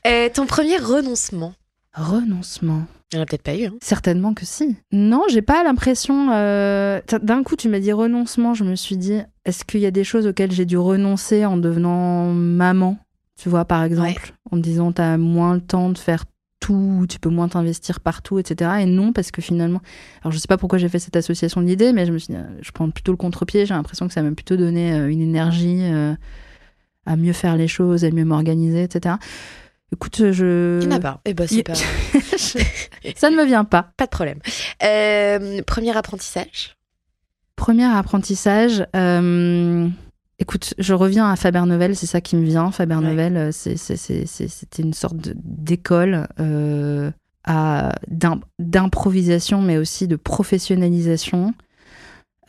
[0.07, 1.53] Euh, ton premier renoncement
[1.95, 2.83] Renoncement.
[3.11, 3.65] Il n'y en a peut-être pas eu.
[3.65, 3.73] Hein.
[3.81, 4.75] Certainement que si.
[4.91, 6.29] Non, j'ai pas l'impression.
[6.33, 8.53] euh, D'un coup, tu m'as dit renoncement.
[8.53, 11.57] Je me suis dit, est-ce qu'il y a des choses auxquelles j'ai dû renoncer en
[11.57, 12.97] devenant maman
[13.41, 16.25] Tu vois, par exemple, en me disant, t'as moins le temps de faire
[16.59, 18.71] tout, tu peux moins t'investir partout, etc.
[18.81, 19.81] Et non, parce que finalement,
[20.23, 22.39] alors je sais pas pourquoi j'ai fait cette association d'idées, mais je me suis dit,
[22.39, 23.65] euh, je prends plutôt le contre-pied.
[23.67, 25.83] J'ai l'impression que ça m'a plutôt donné euh, une énergie
[27.05, 29.15] à mieux faire les choses, à mieux m'organiser, etc.
[29.93, 30.79] Écoute, je.
[30.81, 31.21] Il n'y en a pas.
[31.25, 31.73] Eh ben, c'est pas,
[33.15, 33.91] ça ne me vient pas.
[33.97, 34.39] pas de problème.
[34.83, 36.75] Euh, premier apprentissage
[37.55, 38.85] Premier apprentissage.
[38.95, 39.87] euh,
[40.39, 42.71] écoute, je reviens à Faber Novel, c'est ça qui me vient.
[42.71, 42.95] Faber.
[42.95, 47.11] Novel, euh, c'était une sorte de- d'école euh,
[48.59, 51.53] d'improvisation, mais aussi de professionnalisation.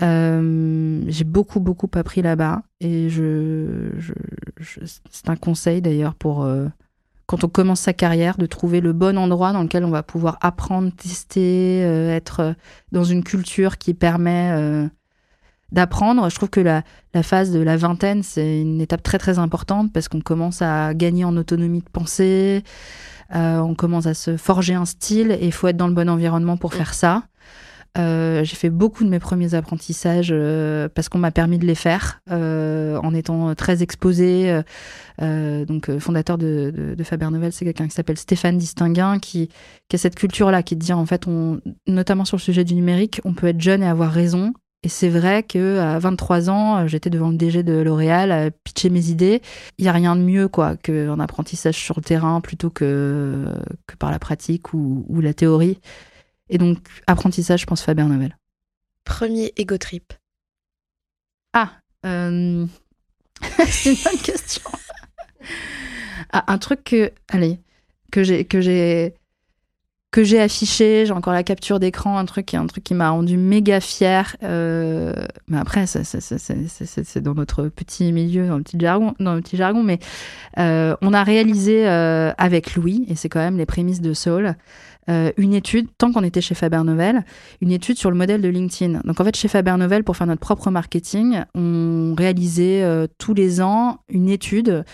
[0.03, 2.62] Euh, J'ai beaucoup, beaucoup appris là-bas.
[2.80, 4.12] Et je, je-
[4.59, 4.80] je-
[5.11, 6.45] c'est un conseil d'ailleurs pour.
[6.45, 6.66] euh,
[7.27, 10.39] quand on commence sa carrière, de trouver le bon endroit dans lequel on va pouvoir
[10.41, 12.55] apprendre, tester, euh, être
[12.93, 14.87] dans une culture qui permet euh,
[15.72, 16.29] d'apprendre.
[16.31, 16.83] Je trouve que la,
[17.14, 20.95] la phase de la vingtaine, c'est une étape très très importante parce qu'on commence à
[20.95, 22.62] gagner en autonomie de pensée,
[23.35, 26.09] euh, on commence à se forger un style et il faut être dans le bon
[26.09, 27.24] environnement pour faire ça.
[27.99, 31.74] Euh, j'ai fait beaucoup de mes premiers apprentissages euh, parce qu'on m'a permis de les
[31.74, 34.61] faire euh, en étant très exposée.
[35.20, 39.49] Donc, fondateur de, Faber Novel, c'est quelqu'un qui s'appelle Stéphane Distinguin qui,
[39.92, 43.32] a cette culture-là qui dit en fait, on, notamment sur le sujet du numérique, on
[43.32, 44.53] peut être jeune et avoir raison.
[44.82, 48.90] Et c'est vrai que à 23 ans, j'étais devant le DG de L'Oréal à pitcher
[48.90, 49.40] mes idées.
[49.78, 53.47] Il y a rien de mieux quoi qu'un apprentissage sur le terrain plutôt que,
[53.99, 55.78] par la pratique ou la théorie.
[56.49, 58.36] Et donc, apprentissage, je pense Faber Novel.
[59.05, 60.12] Premier ego trip.
[61.53, 61.72] Ah,
[62.05, 62.66] euh...
[63.68, 64.62] c'est une bonne question.
[66.32, 67.61] ah, un truc que, allez,
[68.11, 69.14] que j'ai, que j'ai,
[70.11, 73.36] que j'ai affiché, j'ai encore la capture d'écran, un truc, un truc qui m'a rendu
[73.36, 74.36] méga fier.
[74.42, 75.12] Euh...
[75.49, 79.82] Mais après, c'est, dans notre petit milieu, dans le petit jargon, dans le petit jargon.
[79.82, 79.99] Mais
[80.59, 84.57] euh, on a réalisé avec Louis, et c'est quand même les prémices de Soul,
[85.09, 87.24] euh, une étude, tant qu'on était chez Faber Novel,
[87.61, 89.00] une étude sur le modèle de LinkedIn.
[89.04, 93.32] Donc en fait, chez Faber Novel, pour faire notre propre marketing, on réalisait euh, tous
[93.32, 94.84] les ans une étude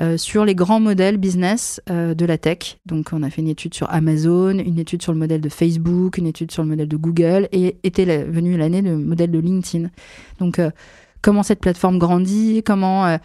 [0.00, 2.78] euh, sur les grands modèles business de la tech.
[2.86, 6.18] Donc on a fait une étude sur Amazon, une étude sur le modèle de Facebook,
[6.18, 9.88] une étude sur le modèle de Google, et était venue l'année le modèle de LinkedIn.
[10.38, 10.60] Donc
[11.22, 13.18] comment cette plateforme grandit, comment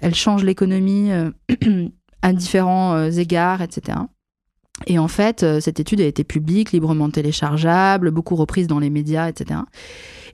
[0.00, 1.10] elle change l'économie
[2.22, 3.98] à différents égards, etc.
[4.86, 8.90] Et en fait, euh, cette étude a été publique, librement téléchargeable, beaucoup reprise dans les
[8.90, 9.60] médias, etc.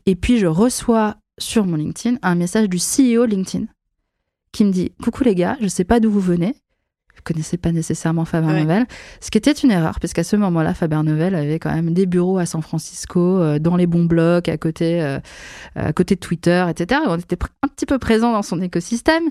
[0.06, 3.66] Et puis, je reçois sur mon LinkedIn un message du CEO LinkedIn
[4.52, 6.56] qui me dit Coucou les gars, je sais pas d'où vous venez.
[7.24, 8.60] Je connaissais pas nécessairement Faber Ouais.
[8.62, 8.86] Novel,
[9.20, 12.06] ce qui était une erreur, parce qu'à ce moment-là, Faber Novel avait quand même des
[12.06, 15.20] bureaux à San Francisco, euh, dans les bons blocs, à côté, euh,
[15.76, 17.02] à côté de Twitter, etc.
[17.04, 19.22] Et on était un petit peu présent dans son écosystème,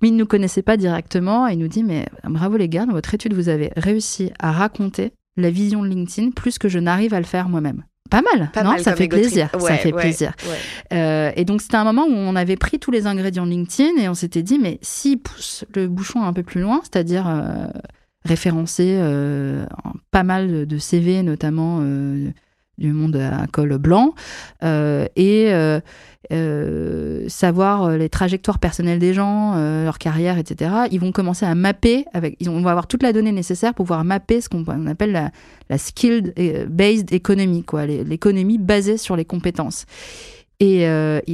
[0.00, 1.48] mais il ne nous connaissait pas directement.
[1.48, 4.52] Et il nous dit Mais bravo les gars, dans votre étude, vous avez réussi à
[4.52, 7.82] raconter la vision de LinkedIn plus que je n'arrive à le faire moi-même.
[8.10, 10.32] Pas mal, Pas non mal Ça fait plaisir, ça fait ouais, plaisir.
[10.92, 14.08] Euh, et donc c'était un moment où on avait pris tous les ingrédients LinkedIn et
[14.08, 17.66] on s'était dit mais s'il pousse le bouchon un peu plus loin, c'est-à-dire euh,
[18.24, 19.64] référencer euh,
[20.10, 21.80] pas mal de CV, notamment
[22.80, 24.14] du monde à col blanc,
[24.64, 25.80] euh, et euh,
[26.32, 29.54] euh, savoir les trajectoires personnelles des gens,
[29.84, 30.70] leur carrière, etc.
[30.90, 34.04] Ils vont commencer à mapper avec, ils vont, avoir toute la donnée nécessaire pour pouvoir
[34.04, 35.30] mapper ce qu'on on appelle la,
[35.68, 39.86] la skilled euh, based economy, quoi, l'économie basée sur les compétences.
[40.62, 40.86] Et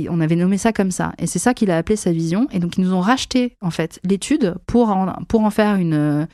[0.08, 1.12] on avait nommé ça comme ça.
[1.18, 2.46] Et c'est ça qu'il a appelé sa vision.
[2.52, 6.28] Et donc, ils nous ont racheté, en fait, l'étude pour en, pour en faire une,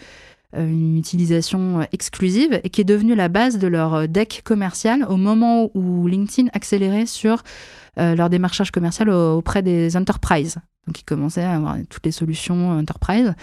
[0.56, 5.70] une utilisation exclusive et qui est devenue la base de leur deck commercial au moment
[5.74, 7.42] où LinkedIn accélérait sur
[7.98, 10.56] euh, leur démarchage commercial au- auprès des enterprises.
[10.86, 13.34] Donc, ils commençaient à avoir toutes les solutions enterprise.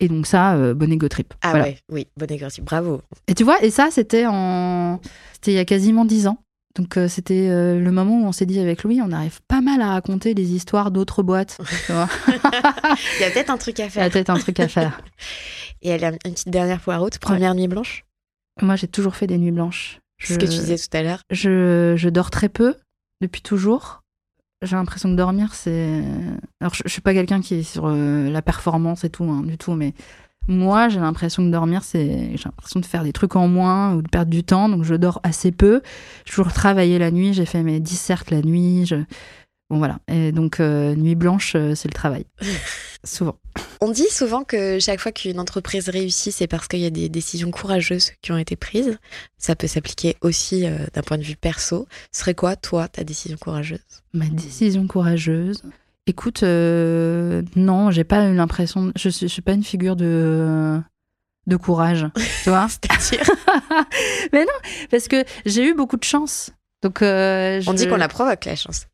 [0.00, 1.32] Et donc, ça, euh, bon ego trip.
[1.42, 1.64] Ah Voilà.
[1.66, 3.02] ouais, oui, bon exercice, bravo.
[3.28, 5.00] Et tu vois, et ça, c'était en,
[5.34, 6.38] c'était il y a quasiment dix ans.
[6.74, 9.60] Donc euh, c'était euh, le moment où on s'est dit avec Louis, on arrive pas
[9.60, 11.58] mal à raconter les histoires d'autres boîtes.
[11.88, 14.10] Il y a peut-être un truc à il y a faire.
[14.10, 15.00] peut-être un truc à faire.
[15.82, 18.04] Et elle a une petite dernière fois route, première nuit blanche?
[18.60, 20.00] Moi, j'ai toujours fait des nuits blanches.
[20.18, 21.22] C'est ce que tu disais tout à l'heure.
[21.30, 22.76] Je, je dors très peu
[23.20, 24.02] depuis toujours.
[24.62, 26.04] J'ai l'impression que dormir, c'est.
[26.60, 29.42] Alors, je, je suis pas quelqu'un qui est sur euh, la performance et tout, hein,
[29.42, 29.92] du tout, mais
[30.48, 32.36] moi, j'ai l'impression que dormir, c'est.
[32.36, 34.94] J'ai l'impression de faire des trucs en moins ou de perdre du temps, donc je
[34.94, 35.82] dors assez peu.
[36.24, 38.86] J'ai toujours travaillé la nuit, j'ai fait mes dissertes la nuit.
[38.86, 38.96] Je...
[39.70, 40.00] Bon, voilà.
[40.08, 42.26] Et donc, euh, nuit blanche, euh, c'est le travail.
[43.04, 43.36] Souvent.
[43.80, 47.08] On dit souvent que chaque fois qu'une entreprise réussit, c'est parce qu'il y a des
[47.08, 48.96] décisions courageuses qui ont été prises.
[49.38, 51.88] Ça peut s'appliquer aussi euh, d'un point de vue perso.
[52.12, 53.80] Ce serait quoi, toi, ta décision courageuse?
[54.12, 55.62] Ma décision courageuse?
[56.08, 58.92] Écoute, euh, non, j'ai pas eu l'impression.
[58.96, 60.80] Je suis, je suis pas une figure de
[61.46, 62.06] de courage,
[62.42, 62.66] tu vois.
[63.08, 63.34] C'est-à-dire?
[64.32, 66.50] Mais non, parce que j'ai eu beaucoup de chance.
[66.82, 68.86] Donc, euh, On dit qu'on la provoque, la chance.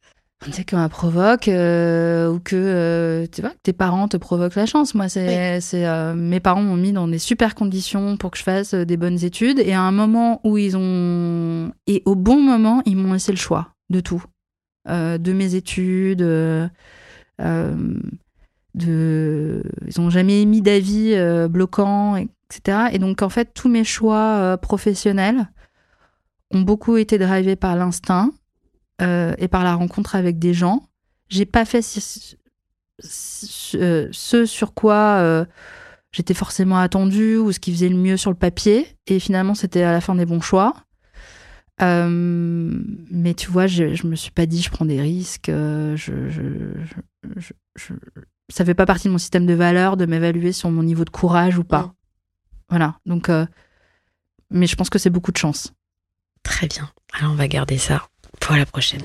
[0.47, 4.57] on dit qu'on la provoque euh, ou que tu vois que tes parents te provoquent
[4.57, 4.95] la chance.
[4.95, 8.75] Moi, c'est c'est mes parents m'ont mis dans des super conditions pour que je fasse
[8.75, 12.97] des bonnes études et à un moment où ils ont et au bon moment ils
[12.97, 14.23] m'ont laissé le choix de tout,
[14.87, 16.71] de mes études.
[18.87, 23.85] Euh, ils ont jamais émis d'avis euh, bloquant etc et donc en fait tous mes
[23.85, 25.49] choix euh, professionnels
[26.53, 28.31] ont beaucoup été drivés par l'instinct
[29.01, 30.89] et par la rencontre avec des gens.
[31.29, 32.35] J'ai pas fait ce,
[34.45, 35.47] sur quoi
[36.11, 38.89] j'étais forcément attendue ou ce qui faisait le mieux sur le papier.
[39.07, 40.75] Et finalement, c'était à la fin des bons choix.
[41.81, 45.53] Mais tu vois, je, je me suis pas dit je prends des risques.
[47.37, 47.95] Je, je-
[48.51, 51.11] ça fait pas partie de mon système de valeurs de m'évaluer sur mon niveau de
[51.11, 51.93] courage ou pas.
[52.69, 52.99] Voilà.
[53.07, 53.47] Donc, euh,
[54.51, 55.73] mais je pense que c'est beaucoup de chance.
[56.43, 56.91] Très bien.
[57.19, 58.07] Alors on va garder ça
[58.41, 59.03] pour la prochaine.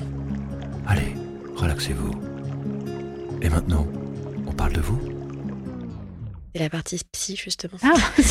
[0.87, 1.13] Allez,
[1.55, 2.11] relaxez-vous.
[3.41, 3.87] Et maintenant,
[4.47, 4.99] on parle de vous
[6.55, 7.77] C'est la partie psy justement.
[7.83, 7.93] Ah,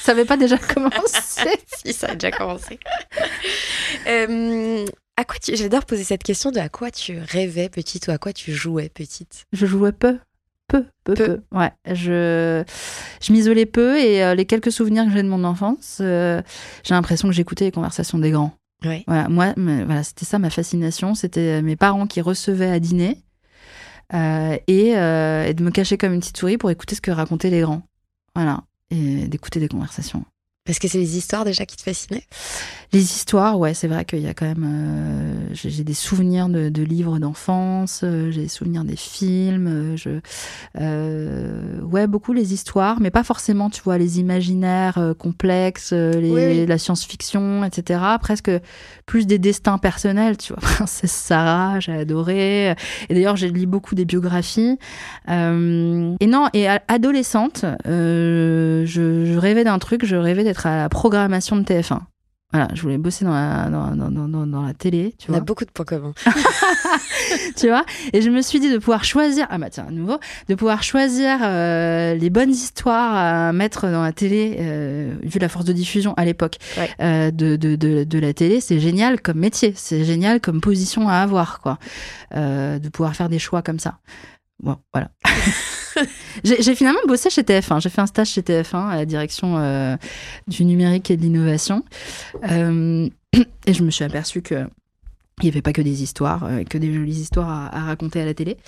[0.00, 1.42] ça avait pas déjà commencé.
[1.84, 2.78] si, ça a déjà commencé.
[4.06, 4.86] Euh,
[5.16, 5.56] à quoi tu...
[5.56, 8.88] J'adore poser cette question de à quoi tu rêvais petite ou à quoi tu jouais
[8.88, 9.44] petite.
[9.52, 10.18] Je jouais peu.
[10.68, 11.26] Peu, peu, Peu.
[11.26, 11.42] peu.
[11.58, 12.64] Ouais, je,
[13.20, 16.40] je m'isolais peu et euh, les quelques souvenirs que j'ai de mon enfance, euh,
[16.82, 18.54] j'ai l'impression que j'écoutais les conversations des grands.
[18.84, 19.04] Ouais.
[19.06, 21.14] Voilà, moi, voilà, c'était ça ma fascination.
[21.14, 23.18] C'était mes parents qui recevaient à dîner
[24.14, 27.10] euh, et, euh, et de me cacher comme une petite souris pour écouter ce que
[27.10, 27.82] racontaient les grands.
[28.34, 30.24] Voilà, et d'écouter des conversations.
[30.64, 32.22] Parce que c'est les histoires déjà qui te fascinaient?
[32.92, 34.64] Les histoires, ouais, c'est vrai qu'il y a quand même.
[34.64, 39.66] euh, j'ai des souvenirs de, de livres d'enfance, euh, j'ai des souvenirs des films.
[39.66, 46.30] euh, je, ouais, beaucoup les histoires, mais pas forcément, tu vois, les imaginaires complexes, les,
[46.30, 46.66] Oui, oui.
[46.66, 48.00] la science-fiction, etc.
[48.20, 48.50] Presque
[49.04, 50.60] plus des destins personnels, tu vois.
[50.62, 52.76] Princesse Sarah, j'ai adoré.
[53.08, 54.78] Et d'ailleurs, j'ai lu beaucoup des biographies.
[55.28, 61.56] Et non, et adolescente, je, je rêvais d'un truc, je rêvais d'être à la programmation
[61.56, 62.00] de TF1.
[62.54, 65.40] Voilà, je voulais bosser dans la, dans, dans, dans- la télé, tu On vois.
[65.40, 66.12] a beaucoup de points communs.
[67.56, 67.84] tu vois.
[68.12, 70.18] Et je me suis dit de pouvoir choisir, ah bah tiens, à nouveau,
[70.50, 73.14] de pouvoir choisir euh, les bonnes histoires
[73.48, 76.90] à mettre dans la télé, euh, vu la force de diffusion à l'époque Ouais.
[77.00, 81.08] euh, de, de, de, de la télé, c'est génial comme métier, c'est génial comme position
[81.08, 81.78] à avoir, quoi.
[82.34, 83.98] De pouvoir faire des choix comme ça.
[84.62, 85.08] Bon, voilà.
[86.44, 87.80] j'ai finalement bossé chez TF1.
[87.80, 89.96] J'ai fait un stage chez TF1 à la direction euh,
[90.48, 91.84] du numérique et de l'innovation.
[92.50, 93.08] Euh,
[93.66, 94.66] et je me suis aperçue que
[95.40, 98.20] il n'y avait pas que des histoires, euh, que des jolies histoires à, à raconter
[98.20, 98.58] à la télé.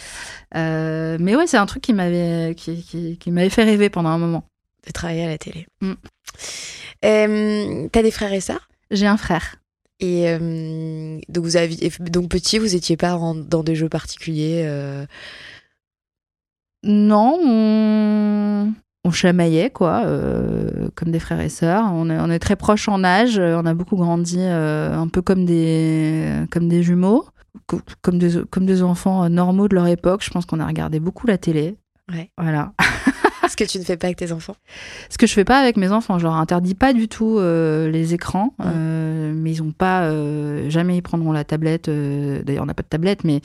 [0.56, 4.08] Euh, mais ouais, c'est un truc qui m'avait qui, qui, qui m'avait fait rêver pendant
[4.10, 4.44] un moment.
[4.86, 5.66] De travailler à la télé.
[5.80, 5.92] Mm.
[7.04, 8.68] Euh, T'as des frères et sœurs?
[8.90, 9.56] J'ai un frère.
[10.00, 14.62] et euh, donc vous aviez donc petit vous étiez pas en- dans des jeux particuliers
[14.66, 15.06] euh,
[16.84, 18.72] Non, on,
[19.04, 21.86] on chamaillait, quoi, euh, comme des frères et sœurs.
[21.92, 23.38] On est, on est très proches en âge.
[23.38, 27.24] On a beaucoup grandi euh, un peu comme des, comme des jumeaux,
[27.66, 30.22] co- comme des, comme des enfants euh, normaux de leur époque.
[30.24, 31.76] Je pense qu'on a regardé beaucoup la télé.
[32.12, 32.30] Ouais.
[32.38, 32.72] Voilà.
[33.48, 34.56] ce que tu ne fais pas avec tes enfants
[35.10, 37.90] Ce que je fais pas avec mes enfants, je leur interdis pas du tout euh,
[37.90, 41.88] les écrans, euh, mais ils ont pas euh, jamais ils prendront la tablette.
[41.88, 43.40] euh, D'ailleurs, on n'a pas de tablette, mais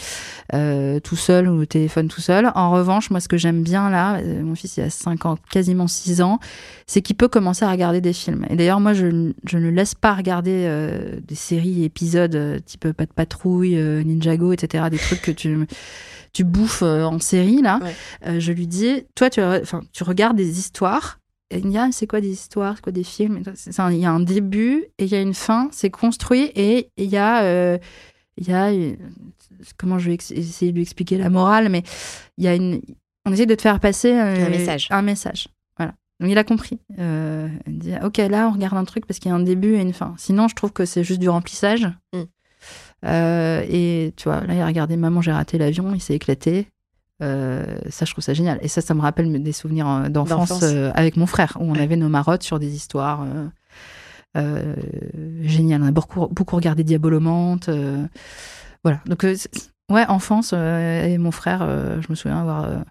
[0.53, 2.51] euh, tout seul ou le téléphone tout seul.
[2.55, 5.37] En revanche, moi, ce que j'aime bien là, euh, mon fils il a 5 ans,
[5.51, 6.39] quasiment 6 ans,
[6.87, 8.45] c'est qu'il peut commencer à regarder des films.
[8.49, 13.05] Et d'ailleurs, moi, je, je ne laisse pas regarder euh, des séries, épisodes type Pas
[13.05, 14.85] de patrouille, euh, Ninjago, etc.
[14.89, 15.67] Des trucs que tu
[16.33, 17.79] tu bouffes euh, en série là.
[17.81, 17.95] Ouais.
[18.27, 19.41] Euh, je lui dis, toi, tu,
[19.91, 21.19] tu regardes des histoires.
[21.51, 23.41] Il me dit, Ah, c'est quoi des histoires, c'est quoi des films?
[23.67, 27.09] Il y a un début et il y a une fin, c'est construit et il
[27.09, 27.77] y a, euh,
[28.37, 28.97] il y a, une-
[29.77, 31.83] comment je vais essayer de lui expliquer la morale, mais
[32.37, 32.81] il y a une,
[33.25, 34.87] on essaie de te faire passer euh, Un message.
[34.91, 35.93] Un message, voilà.
[36.19, 36.79] Donc il a compris.
[36.99, 39.73] Euh, il dit, ok, là on regarde un truc parce qu'il y a un début
[39.75, 40.13] et une fin.
[40.17, 41.87] Sinon, je trouve que c'est juste du remplissage.
[42.13, 42.21] Mm.
[43.05, 46.67] Euh, et tu vois, là, il a regardé Maman, j'ai raté l'avion, il s'est éclaté.
[47.21, 48.59] Euh, ça, je trouve ça génial.
[48.61, 51.75] Et ça, ça me rappelle des souvenirs euh, d'enfance euh, avec mon frère, où on
[51.75, 53.25] avait nos marottes sur des histoires
[54.35, 55.81] géniales.
[55.83, 57.69] On a beaucoup, beaucoup regardé Diabolomante.
[58.83, 59.01] voilà.
[59.05, 59.23] Donc,
[59.91, 60.53] ouais, enfance.
[60.53, 61.59] et mon frère,
[62.01, 62.83] je me souviens avoir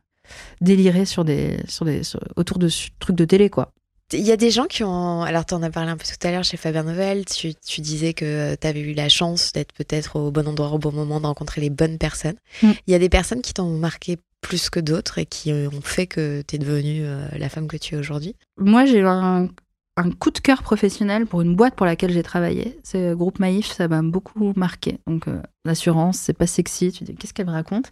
[0.61, 3.73] déliré sur des, sur des, sur- autour de trucs de télé, quoi.
[4.13, 5.23] Il y a des gens qui ont.
[5.23, 7.25] Alors, tu en as parlé un peu tout à l'heure chez Fabien Novel.
[7.27, 10.79] Tu, tu disais que tu avais eu la chance d'être peut-être au bon endroit au
[10.79, 12.37] bon moment, de rencontrer les bonnes personnes.
[12.63, 12.71] Mm.
[12.87, 16.07] Il y a des personnes qui t'ont marqué plus que d'autres et qui ont fait
[16.07, 18.35] que tu es devenue euh, la femme que tu es aujourd'hui?
[18.57, 19.49] Moi, j'ai eu un,
[19.97, 22.79] un coup de cœur professionnel pour une boîte pour laquelle j'ai travaillé.
[22.83, 24.99] C'est le groupe Maïf, ça m'a beaucoup marqué.
[25.07, 26.93] Donc, euh, l'assurance, c'est pas sexy.
[26.93, 27.91] Tu dis, qu'est-ce qu'elle me raconte?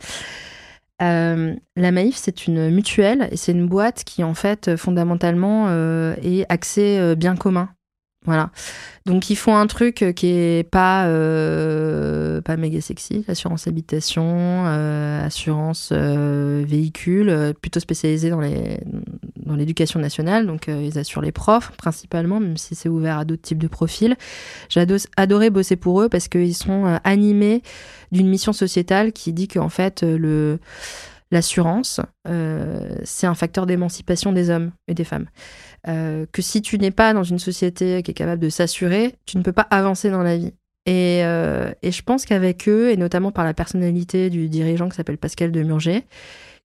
[1.02, 6.14] Euh, La Maïf, c'est une mutuelle et c'est une boîte qui, en fait, fondamentalement, euh,
[6.22, 7.75] est axée euh, bien commun.
[8.26, 8.50] Voilà.
[9.06, 14.24] Donc, ils font un truc euh, qui est pas, euh, pas méga sexy, assurance habitation,
[14.66, 18.80] euh, assurance euh, véhicule, plutôt spécialisé dans les
[19.36, 20.44] dans l'éducation nationale.
[20.46, 24.16] Donc, ils assurent les profs principalement, même si c'est ouvert à d'autres types de profils.
[24.68, 27.62] J'ai ado- adoré bosser pour eux parce qu'ils sont animés
[28.10, 30.58] d'une mission sociétale qui dit qu'en fait, le
[31.32, 32.00] l'assurance,
[33.04, 35.26] c'est un facteur d'émancipation des hommes et des femmes.
[35.88, 39.38] Euh, que si tu n'es pas dans une société qui est capable de s'assurer, tu
[39.38, 40.52] ne peux pas avancer dans la vie.
[40.86, 44.96] Et, euh, et je pense qu'avec eux, et notamment par la personnalité du dirigeant qui
[44.96, 46.04] s'appelle Pascal Demurger,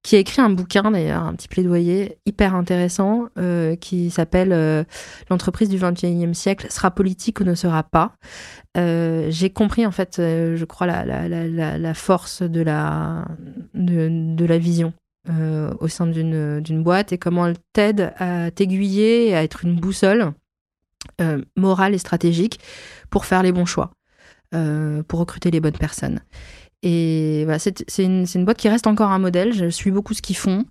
[0.03, 4.86] qui a écrit un bouquin d'ailleurs, un petit plaidoyer hyper intéressant, euh, qui s'appelle
[5.30, 8.13] L'entreprise du 21e siècle sera politique ou ne sera pas.
[8.76, 13.28] J'ai compris en fait, je crois, la, force de la
[14.57, 14.93] vision.
[15.30, 19.63] Euh, au sein d'une d'une boîte et comment elle t'aide à t'aiguiller et à être
[19.63, 20.34] une boussole
[21.22, 22.59] euh, morale et stratégique
[23.11, 23.91] pour faire les bons choix,
[24.55, 26.22] euh, pour recruter les bonnes personnes.
[26.84, 29.53] Et c'est une, boîte qui reste encore un modèle.
[29.53, 30.65] Je suis beaucoup ce qu'ils font.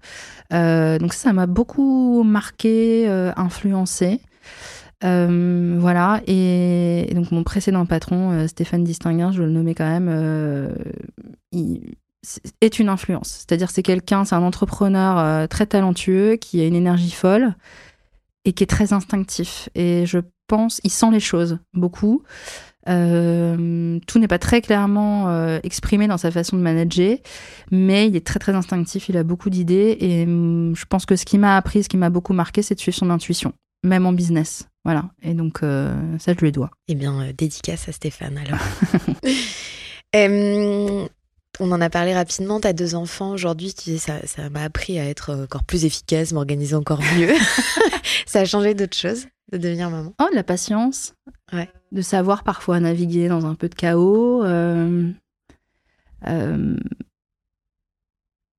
[0.53, 4.20] Euh, donc ça, m'a beaucoup marqué, euh, influencé.
[5.05, 6.20] Euh, voilà.
[6.26, 10.74] Et, donc mon précédent patron, euh, Stéphane Distinguin, je veux le nommer quand même, euh,
[12.61, 13.29] est une influence.
[13.29, 17.55] C'est-à-dire c'est quelqu'un, c'est un entrepreneur euh, très talentueux qui a une énergie folle
[18.45, 19.68] et qui est très instinctif.
[19.75, 22.23] Et je pense, il sent les choses beaucoup.
[22.89, 27.18] Euh, tout n'est pas très clairement euh, exprimé dans sa façon de manager,
[27.71, 31.14] mais il est très très instinctif, il a beaucoup d'idées et hum, je pense que
[31.14, 33.53] ce qui m'a appris, ce qui m'a beaucoup marqué, c'est de suivre son intuition,
[33.85, 34.66] même en business.
[34.87, 36.71] Voilà, et donc ça je lui dois.
[36.89, 38.61] Eh bien, dédicace à Stéphane alors.
[40.16, 41.07] Euh,
[41.61, 44.62] on en a parlé rapidement, tu as deux enfants aujourd'hui, tu dis ça ça m'a
[44.62, 47.34] appris à être encore plus efficace, m'organiser encore mieux.
[48.26, 50.12] ça a changé d'autres choses de devenir maman?
[50.20, 51.14] Oh, de la patience,
[51.52, 51.68] Ouais.
[51.92, 54.44] de savoir parfois naviguer dans un peu de chaos.
[54.44, 55.11] euh,
[56.28, 56.76] euh,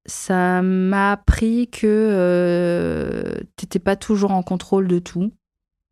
[0.05, 5.31] ça m'a appris que euh, t'étais pas toujours en contrôle de tout.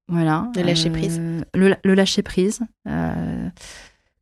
[0.08, 0.52] Voilà.
[0.56, 1.18] Le lâcher prise.
[1.20, 2.60] Euh, le, le lâcher prise.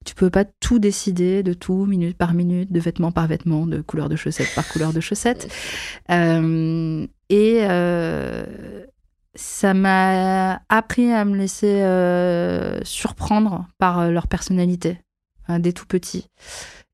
[0.08, 3.82] Tu peux pas tout décider de tout, minute par minute, de vêtement par vêtement, de
[3.82, 5.54] couleur de chaussette par couleur de chaussette.
[6.10, 8.86] Euh, et euh,
[9.36, 15.02] ça m'a appris à me laisser euh, surprendre par leur personnalité,
[15.50, 16.30] hein, dès tout petit.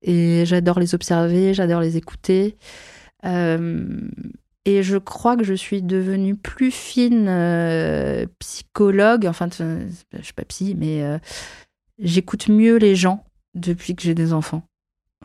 [0.02, 2.58] Et j'adore les observer, j'adore les écouter.
[4.66, 9.26] Et je crois que je suis devenue plus fine euh, psychologue.
[9.28, 11.18] Enfin, je suis pas psy, mais euh,
[12.00, 14.64] j'écoute mieux les gens depuis que j'ai des enfants.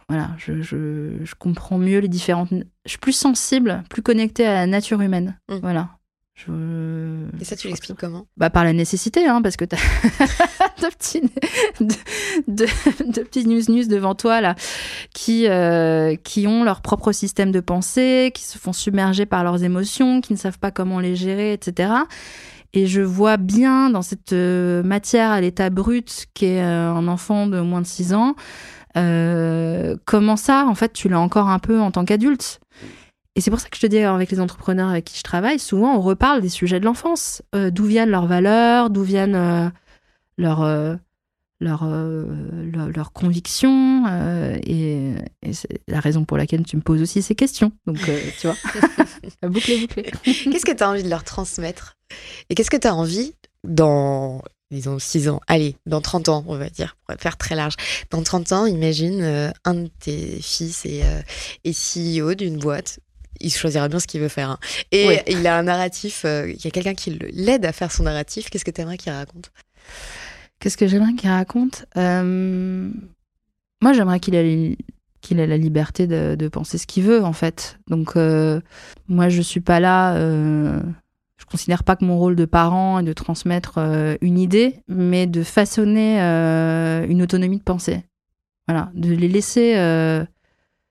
[0.08, 2.50] Voilà, je, je, je comprends mieux les différentes.
[2.50, 5.38] Je suis plus sensible, plus connectée à la nature humaine.
[5.48, 5.56] Mm.
[5.56, 5.90] Voilà.
[6.34, 8.26] Je, Et ça, tu l'expliques comment?
[8.36, 9.76] Bah, par la nécessité, hein, parce que t'as
[10.80, 11.22] deux petits,
[12.46, 14.54] deux petits news news devant toi là,
[15.12, 19.64] qui euh, qui ont leur propre système de pensée, qui se font submerger par leurs
[19.64, 21.90] émotions, qui ne savent pas comment les gérer, etc.
[22.74, 27.46] Et je vois bien dans cette euh, matière à l'état brut qu'est euh, un enfant
[27.46, 28.34] de moins de 6 ans,
[28.96, 32.60] euh, comment ça, en fait, tu l'as encore un peu en tant qu'adulte?
[33.36, 35.58] Et c'est pour ça que je te dis, avec les entrepreneurs avec qui je travaille,
[35.58, 37.40] souvent on reparle des sujets de l'enfance.
[37.52, 39.72] D'où viennent leurs valeurs, d'où viennent
[40.38, 40.98] leurs,
[41.60, 42.24] leurs, euh,
[42.72, 44.04] leurs, leurs convictions.
[44.08, 47.72] euh, et et c'est la raison pour laquelle tu me poses aussi ces questions.
[47.86, 48.56] Donc, euh, tu vois,
[49.48, 50.04] bouclé, bouclé.
[50.24, 51.96] Qu'est-ce que tu as envie de leur transmettre?
[52.50, 53.34] Et qu'est-ce que tu as envie
[53.64, 54.40] dans,
[54.70, 57.74] disons, 6 ans, allez, dans 30 ans, on va dire, pour faire très large.
[58.10, 61.20] Dans 30 ans, imagine euh, un de tes fils est, euh,
[61.64, 61.72] est
[62.20, 63.00] CEO d'une boîte.
[63.40, 64.50] Il choisira bien ce qu'il veut faire.
[64.50, 64.58] hein.
[64.92, 68.04] Et il a un narratif, euh, il y a quelqu'un qui l'aide à faire son
[68.04, 68.48] narratif.
[68.50, 69.50] Qu'est-ce que tu aimerais qu'il raconte?
[70.60, 71.86] Qu'est-ce que j'aimerais qu'il raconte?
[71.96, 72.90] Euh,
[73.80, 74.76] Moi, j'aimerais qu'il ait,
[75.20, 77.78] qu'il ait la liberté de, penser ce qu'il veut, en fait.
[77.88, 78.60] Donc, euh,
[79.08, 80.16] moi, je suis pas là.
[80.16, 80.80] euh,
[81.36, 85.26] je considère pas que mon rôle de parent est de transmettre euh, une idée, mais
[85.26, 88.04] de façonner une autonomie de pensée.
[88.66, 89.74] Voilà, de les laisser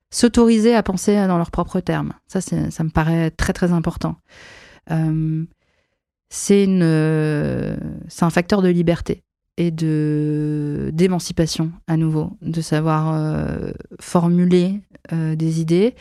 [0.10, 2.14] s'autoriser à penser dans leurs propres termes.
[2.28, 4.16] Ça, ça me paraît très très important.
[6.30, 6.64] C'est
[8.22, 9.24] un facteur de liberté
[9.58, 14.82] et de d'émancipation à nouveau, de savoir euh, formuler
[15.12, 15.96] euh, des idées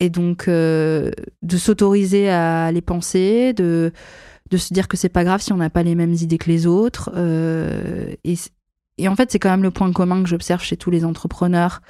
[0.00, 1.10] et donc euh,
[1.42, 3.92] de s'autoriser à les penser, de
[4.50, 6.50] de se dire que c'est pas grave si on n'a pas les mêmes idées que
[6.50, 7.10] les autres.
[8.24, 8.34] et,
[8.98, 11.80] et en fait, c'est quand même le point commun que j'observe chez tous les entrepreneurs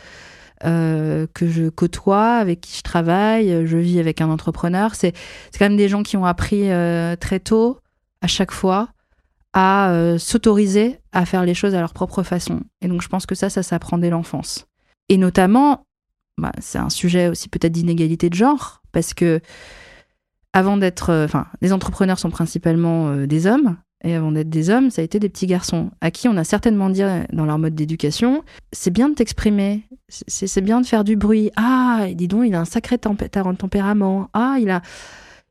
[0.63, 3.67] que je côtoie, avec qui je travaille.
[3.67, 4.95] Je vis avec un entrepreneur.
[4.95, 5.13] C'est
[5.59, 6.69] quand même des gens qui ont appris
[7.19, 7.81] très tôt,
[8.21, 8.91] à chaque fois,
[9.53, 12.61] à euh, s'autoriser à faire les choses à leur propre façon.
[12.81, 14.67] Et donc, je pense que ça, ça s'apprend dès l'enfance.
[15.09, 15.85] Et notamment,
[16.39, 19.41] bah, c'est un sujet aussi peut-être d'inégalité de genre, parce que
[20.55, 24.69] avant d'être, euh, enfin, les entrepreneurs sont principalement euh, des hommes, et avant d'être des
[24.69, 27.59] hommes, ça a été des petits garçons, à qui on a certainement dit dans leur
[27.59, 28.43] mode d'éducation,
[28.73, 31.53] c'est bien de t'exprimer, c'est bien de faire du bruit.
[31.57, 34.29] Ah, dis donc, il a un sacré tempé- tempérament.
[34.33, 34.83] Ah, il a,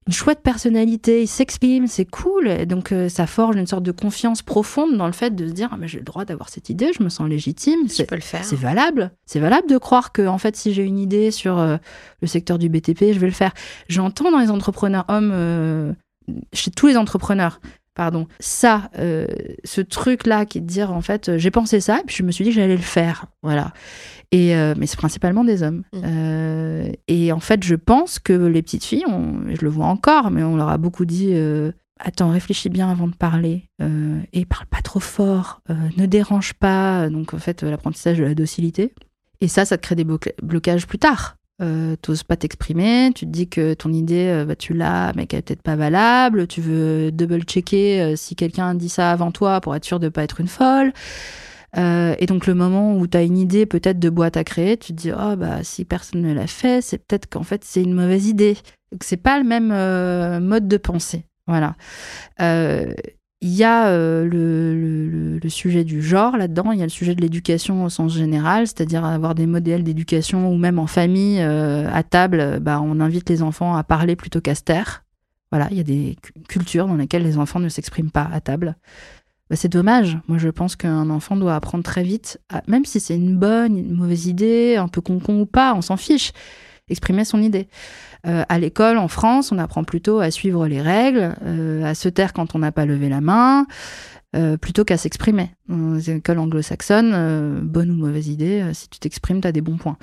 [0.07, 2.47] une chouette personnalité, il s'exprime, c'est cool.
[2.47, 5.53] Et donc, euh, ça forge une sorte de confiance profonde dans le fait de se
[5.53, 7.87] dire, ah, mais j'ai le droit d'avoir cette idée, je me sens légitime.
[7.87, 8.43] Je peux le faire.
[8.43, 9.11] C'est valable.
[9.27, 11.77] C'est valable de croire que, en fait, si j'ai une idée sur euh,
[12.21, 13.53] le secteur du BTP, je vais le faire.
[13.89, 15.93] J'entends dans les entrepreneurs hommes, euh,
[16.51, 17.61] chez tous les entrepreneurs,
[17.93, 22.15] pardon, ça, ce truc-là qui est de dire, en fait, j'ai pensé ça, et puis
[22.15, 23.25] je me suis dit que j'allais le faire.
[23.43, 23.73] Voilà.
[24.32, 25.84] Et, euh, mais c'est principalement des hommes.
[25.93, 26.01] Mm.
[26.05, 30.32] Euh, et en fait, je pense que les petites filles, on, je le vois encore,
[30.32, 33.69] mais on leur a beaucoup dit euh, Attends, réfléchis bien avant de parler.
[34.34, 35.61] et parle pas trop fort.
[35.69, 37.09] ne dérange pas.
[37.09, 38.93] Donc, en fait, l'apprentissage de la docilité.
[39.39, 41.36] Et ça, ça te crée des bloca- blocages plus tard.
[41.61, 45.39] Euh, T'oses pas t'exprimer, tu te dis que ton idée, bah, tu l'as, mais qu'elle
[45.39, 46.47] est peut-être pas valable.
[46.47, 50.39] Tu veux double-checker si quelqu'un dit ça avant toi pour être sûr de pas être
[50.41, 50.93] une folle.
[51.78, 54.78] Euh, et donc le moment où tu as une idée peut-être de boîte à créer,
[54.78, 57.82] tu te dis oh bah si personne ne l'a fait, c'est peut-être qu'en fait c'est
[57.82, 58.57] une mauvaise idée.
[58.91, 61.26] Donc c'est pas le même euh, mode de pensée.
[61.47, 61.76] Voilà.
[62.41, 62.93] Euh,
[63.43, 67.22] il y a le, le, sujet du genre là-dedans, il y a le sujet de
[67.22, 72.59] l'éducation au sens général, c'est-à-dire avoir des modèles d'éducation ou même en famille, à table,
[72.61, 75.03] bah, on invite les enfants à parler plutôt qu'à se taire.
[75.51, 76.17] Voilà, il y a des
[76.47, 78.78] cultures dans lesquelles les enfants ne s'expriment pas à table.
[79.51, 80.17] Bah, c'est dommage.
[80.29, 83.91] Moi, je pense qu'un enfant doit apprendre très vite, même si c'est une bonne, une
[83.91, 86.31] mauvaise idée, un peu con-con ou pas, on s'en fiche,
[86.87, 87.67] exprimer son idée.
[88.25, 92.07] Euh, à l'école, en France, on apprend plutôt à suivre les règles, euh, à se
[92.07, 93.65] taire quand on n'a pas levé la main,
[94.37, 95.51] euh, plutôt qu'à s'exprimer.
[95.67, 99.75] Dans les écoles anglo-saxonnes, bonne ou mauvaise idée, si tu t'exprimes, tu as des bons
[99.75, 99.97] points.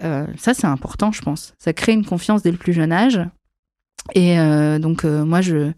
[0.00, 1.54] ça, c'est important, je pense.
[1.60, 3.20] Ça crée une confiance dès le plus jeune âge.
[4.16, 4.36] Et
[4.80, 5.70] donc, moi, je,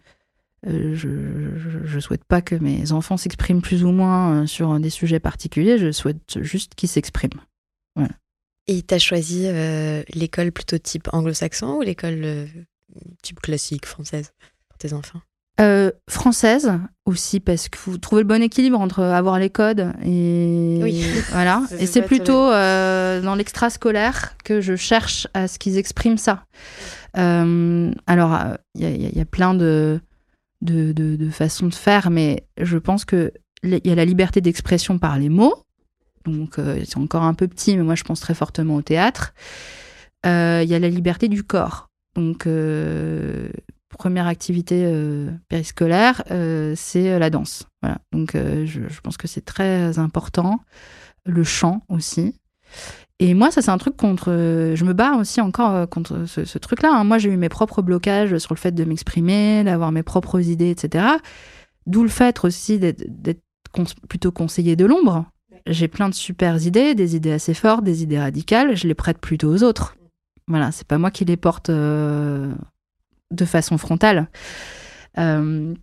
[0.67, 4.91] euh, je ne souhaite pas que mes enfants s'expriment plus ou moins euh, sur des
[4.91, 7.41] sujets particuliers, je souhaite juste qu'ils s'expriment.
[7.97, 8.13] Voilà.
[8.69, 12.47] Et tu as choisi euh, l'école plutôt type anglo-saxon ou l'école
[13.23, 14.33] type classique française
[14.69, 15.21] pour tes enfants?
[16.11, 16.73] Française
[17.07, 21.05] aussi parce que vous trouvez le bon équilibre entre avoir les codes et oui.
[21.31, 26.47] voilà et c'est plutôt dans l'extrascolaire que je cherche à ce qu'ils expriment ça.
[27.15, 28.41] alors
[28.75, 30.01] il y, y, a plein de
[30.63, 33.31] de, de, façon de faire, mais je pense qu'il
[33.65, 35.65] y a la liberté d'expression par les mots.
[36.25, 39.35] Donc, euh, c'est encore un peu petit, mais moi, je pense très fortement au théâtre.
[40.25, 41.91] Euh, il y a la liberté du corps.
[42.15, 43.49] Donc, euh,
[43.99, 44.87] première activité
[45.49, 46.23] périscolaire,
[46.77, 47.67] c'est la danse.
[47.83, 47.99] Voilà.
[48.13, 50.61] Donc, je, je, pense que c'est très important.
[51.25, 52.35] Le chant aussi.
[53.19, 54.31] Et moi, ça, c'est un truc contre.
[54.31, 56.93] Je me bats aussi encore euh, contre ce, truc-là.
[56.93, 57.05] Hein.
[57.05, 60.71] Moi, j'ai eu mes propres blocages sur le fait de m'exprimer, d'avoir mes propres idées,
[60.71, 61.05] etc.
[61.87, 63.43] D'où le fait aussi d'être
[64.09, 65.27] plutôt conseiller de l'ombre.
[65.67, 68.77] J'ai plein de super idées, des idées assez fortes, des idées radicales.
[68.77, 69.97] Je les prête plutôt aux autres.
[70.49, 72.53] Voilà, c'est pas moi qui les porte euh,
[73.31, 74.29] de façon frontale.
[75.19, 75.75] Euh,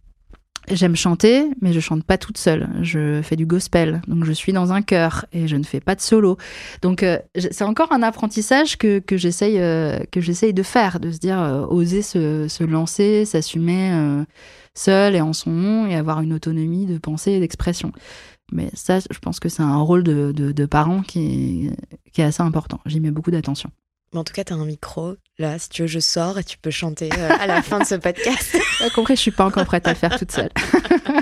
[0.72, 2.70] J'aime chanter, mais je chante pas toute seule.
[2.82, 5.95] Je fais du gospel, donc je suis dans un chœur et je ne fais pas
[5.95, 6.38] de solo.
[6.84, 11.11] Donc euh, c'est encore un apprentissage que, que j'essaye euh, que j'essaye de faire, de
[11.11, 14.24] se dire euh, oser se, lancer, s'assumer
[14.76, 17.91] seul et en son nom et avoir une autonomie de pensée et d'expression.
[18.51, 21.72] Mais ça, je pense que c'est un rôle de, de, parent qui
[22.13, 22.80] qui est assez important.
[22.86, 23.72] J'y mets beaucoup d'attention.
[24.14, 25.16] Mais en tout cas, tu as un micro.
[25.38, 27.86] Là, si tu veux, je sors et tu peux chanter euh, à la fin de
[27.86, 28.57] ce podcast.
[28.95, 30.49] compris, je suis pas encore prête à le faire toute seule.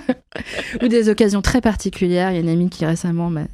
[0.82, 2.32] Ou des occasions très particulières.
[2.32, 3.46] Il y a une amie qui récemment m'a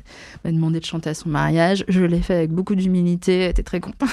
[0.45, 1.84] demandé de chanter à son mariage.
[1.88, 3.39] Je l'ai fait avec beaucoup d'humilité.
[3.39, 4.09] Elle était très contente.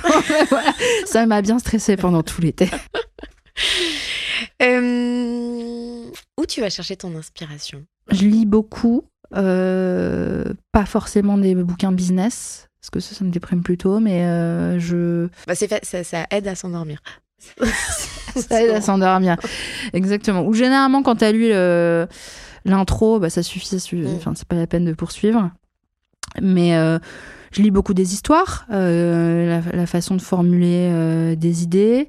[1.06, 2.70] Ça m'a bien stressée pendant tout l'été.
[4.62, 7.84] Euh, où tu vas chercher ton inspiration?
[8.10, 9.04] Je lis beaucoup.
[9.36, 14.78] Euh, pas forcément des bouquins business parce que ça, ça me déprime plutôt, mais euh,
[14.78, 15.28] je.
[15.46, 17.02] Bah fait, ça, ça, aide à s'endormir.
[18.36, 19.36] ça aide à s'endormir.
[19.92, 20.46] Exactement.
[20.46, 21.50] Ou généralement, quand tu as lu
[22.64, 24.02] l'intro, bah, ça suffit, ça suffit.
[24.02, 24.16] Mm.
[24.16, 25.50] Enfin, c'est pas la peine de poursuivre.
[26.40, 26.98] Mais euh,
[27.52, 32.08] je lis beaucoup des histoires, euh, la, la, façon de formuler euh, des idées.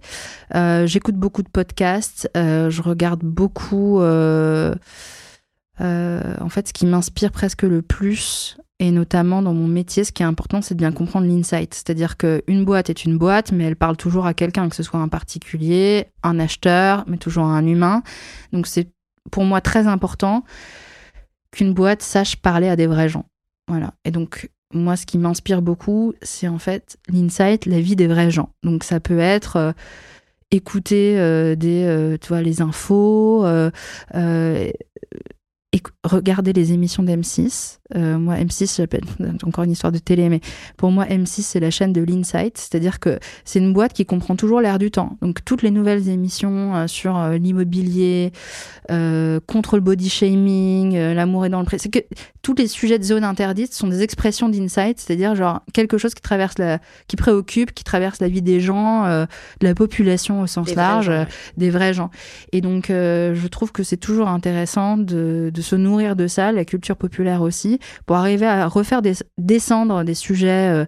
[0.53, 2.29] Euh, j'écoute beaucoup de podcasts.
[2.35, 3.99] je regarde beaucoup.
[4.01, 4.75] en
[6.49, 10.25] fait, ce qui m'inspire presque le plus, et notamment dans mon métier, ce qui est
[10.25, 11.71] important, c'est de bien comprendre l'insight.
[11.71, 14.99] C'est-à-dire qu'une boîte est une boîte, mais elle parle toujours à quelqu'un, que ce soit
[14.99, 18.01] un particulier, un acheteur, mais toujours un humain.
[18.53, 18.89] Donc c'est
[19.29, 20.43] pour moi très important
[21.51, 23.25] qu'une boîte sache parler à des vrais gens.
[23.67, 23.93] Voilà.
[24.03, 28.31] Et donc moi, ce qui m'inspire beaucoup, c'est en fait l'insight, la vie des vrais
[28.31, 28.49] gens.
[28.63, 29.71] Donc ça peut être euh,
[30.49, 33.45] écouter euh, des, euh, tu vois, les infos
[36.03, 37.79] regardez les émissions d'M6.
[37.95, 39.03] Euh, moi, M6, j'appelle
[39.43, 40.41] encore une histoire de télé, mais
[40.77, 42.57] pour moi, M6, c'est la chaîne de l'Insight.
[42.57, 45.17] C'est-à-dire que c'est une boîte qui comprend toujours l'air du temps.
[45.21, 48.31] Donc, toutes les nouvelles émissions euh, sur euh, l'immobilier,
[49.47, 51.77] contre le body shaming, l'amour est dans le pré.
[51.77, 51.99] C'est que
[52.41, 56.21] tous les sujets de zone interdite sont des expressions d'Insight, c'est-à-dire genre quelque chose qui
[56.21, 59.27] traverse la, qui préoccupe, qui traverse la vie des gens, de
[59.61, 61.09] la population au sens large,
[61.55, 62.09] des vrais gens.
[62.51, 66.65] Et donc, je trouve que c'est toujours intéressant de de se nourrir de ça, la
[66.65, 69.01] culture populaire aussi, pour arriver à refaire
[69.37, 70.85] descendre des sujets euh,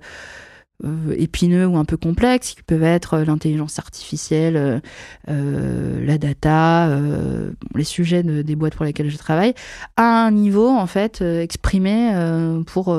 [0.84, 4.82] euh, épineux ou un peu complexes, qui peuvent être euh, l'intelligence artificielle,
[5.28, 6.98] la data,
[7.76, 9.54] les sujets des boîtes pour lesquelles je travaille,
[9.96, 12.12] à un niveau en fait exprimé
[12.66, 12.98] pour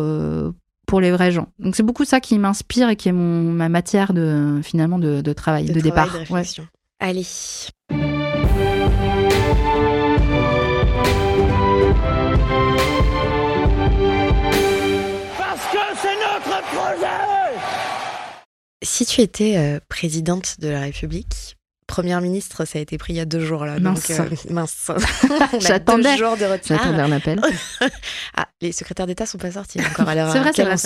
[0.86, 1.48] pour les vrais gens.
[1.58, 5.32] Donc c'est beaucoup ça qui m'inspire et qui est mon, ma matière de finalement de,
[5.32, 6.16] travail, de, départ.
[7.00, 7.26] Allez.
[18.84, 21.56] Si tu étais euh, présidente de la République,
[21.86, 23.80] première ministre, ça a été pris il y a deux jours là.
[23.80, 24.08] Mince.
[24.10, 24.90] Donc, euh, mince.
[25.60, 26.16] J'attendais.
[26.16, 27.40] J'attendais un appel.
[28.36, 30.76] ah, les secrétaires d'État sont pas sortis encore à l'heure C'est vrai, c'est vrai,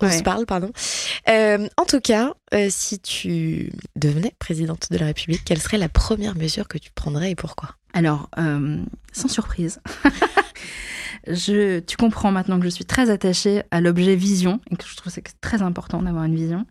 [0.00, 0.72] on, se parle, pardon.
[1.28, 2.34] Euh, en tout cas,
[2.70, 7.30] si tu devenais présidente de la République, quelle serait la première mesure que tu prendrais
[7.30, 7.70] et pourquoi?
[7.92, 8.28] Alors,
[9.12, 9.80] sans surprise.
[11.26, 14.94] Je, tu comprends maintenant que je suis très attachée à l'objet vision et que je
[14.94, 16.66] trouve que c'est très important d'avoir une vision.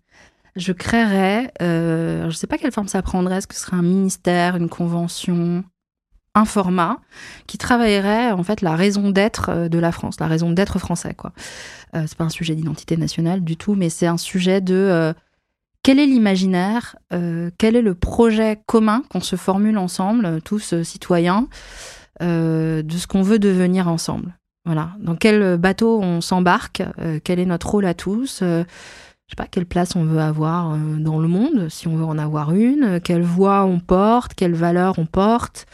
[0.56, 3.78] Je créerais, euh, je ne sais pas quelle forme ça prendrait, est-ce que ce serait
[3.78, 5.64] un ministère, une convention,
[6.36, 6.99] un format
[7.47, 11.14] qui travaillerait en fait la raison d'être euh, de la France, la raison d'être français.
[11.14, 11.32] quoi.
[11.95, 15.14] Euh, c'est pas un sujet d'identité nationale du tout, mais c'est un sujet de euh,
[15.84, 16.95] quel est l'imaginaire,
[17.58, 21.49] quel est le projet commun qu'on se formule ensemble, tous citoyens,
[22.22, 24.34] de ce qu'on veut devenir ensemble.
[24.64, 24.91] Voilà.
[24.99, 26.84] Dans quel bateau on s'embarque
[27.26, 28.41] Quel est notre rôle à tous
[29.34, 32.53] sais pas quelle place on veut avoir dans le monde, si on veut en avoir
[32.53, 32.99] une.
[33.01, 35.65] Quelle voix on porte Quelle valeur on porte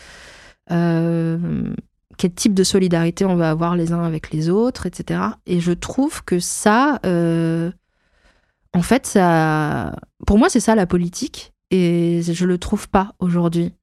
[2.17, 5.21] quel type de solidarité on va avoir les uns avec les autres, etc.
[5.45, 9.95] Et je trouve que ça, en fait, ça,
[10.27, 11.53] pour moi, c'est ça la politique.
[11.71, 13.73] Et je le trouve pas aujourd'hui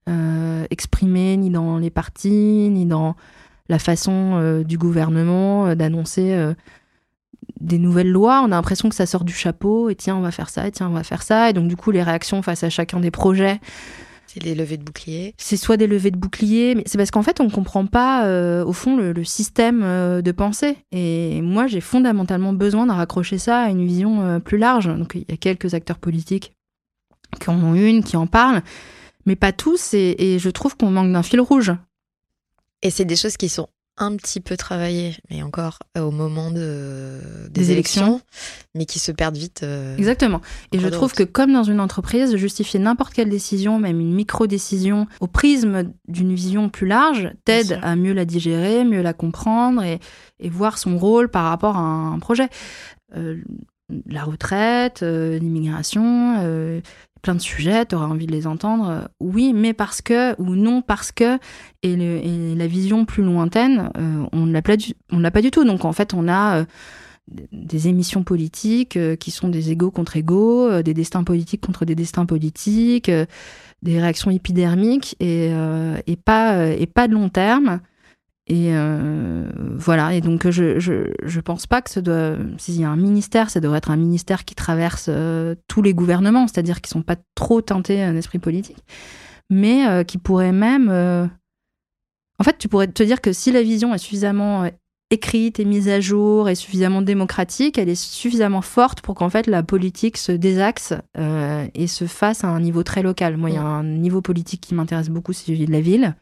[0.71, 3.17] exprimé ni dans les partis, ni dans
[3.69, 6.55] la façon euh, du gouvernement euh, d'annoncer euh,
[7.61, 8.43] des nouvelles lois.
[8.43, 10.71] On a l'impression que ça sort du chapeau et tiens, on va faire ça, et
[10.71, 11.51] tiens, on va faire ça.
[11.51, 13.61] Et donc, du coup, les réactions face à chacun des projets.
[14.27, 15.35] C'est des levées de boucliers.
[15.39, 18.27] C'est soit des levées de boucliers, mais c'est parce qu'en fait, on ne comprend pas,
[18.65, 20.77] au fond, le, système de pensée.
[20.93, 24.87] Et moi, j'ai fondamentalement besoin de raccrocher ça à une vision plus large.
[24.87, 26.53] Donc, il y a quelques acteurs politiques
[27.41, 28.63] qui en ont une, qui en parlent,
[29.25, 29.95] mais pas tous.
[29.95, 31.73] et je trouve qu'on manque d'un fil rouge.
[32.83, 33.69] Et c'est des choses qui sont
[33.99, 38.21] un petit peu travaillées, mais encore euh, au moment de, des, élections,
[38.75, 39.63] mais qui se perdent vite.
[39.63, 40.41] Euh, Exactement.
[40.73, 45.07] Et je trouve que comme dans une entreprise, justifier n'importe quelle décision, même une micro-décision,
[45.21, 49.99] au prisme d'une vision plus large, t'aide à mieux la digérer, mieux la comprendre et,
[50.41, 52.49] et, voir son rôle par rapport à un projet.
[53.17, 53.41] Euh,
[54.07, 56.83] la retraite, l'immigration,
[57.27, 60.55] plein de sujets, tu auras envie de les entendre, euh, oui, mais parce que, ou
[60.55, 61.41] non parce que,
[61.83, 61.97] et,
[62.55, 64.77] la vision plus lointaine, euh, on ne l'a pas,
[65.43, 65.65] du tout.
[65.65, 66.65] Donc en fait, on a euh,
[67.51, 72.27] des émissions politiques qui sont des égaux contre égaux, des destins politiques contre des destins
[72.27, 75.51] politiques, des réactions épidermiques et,
[76.25, 77.81] pas, et pas de long terme.
[78.49, 82.85] Et euh, voilà, et donc je, je, je pense pas que ce doit, s'il y
[82.85, 86.81] a un ministère, ça devrait être un ministère qui traverse euh, tous les gouvernements, c'est-à-dire
[86.81, 88.85] qui sont pas trop teintés d'un esprit politique,
[89.51, 90.91] mais euh, qui pourrait même.
[92.39, 94.71] En fait, tu pourrais te dire que si la vision est suffisamment
[95.11, 99.47] écrite et mise à jour et suffisamment démocratique, elle est suffisamment forte pour qu'en fait
[99.47, 100.93] la politique se désaxe
[101.75, 103.39] et se fasse à un niveau très local.
[103.39, 106.15] Moi, il y a un niveau politique qui m'intéresse beaucoup, c'est celui de la ville.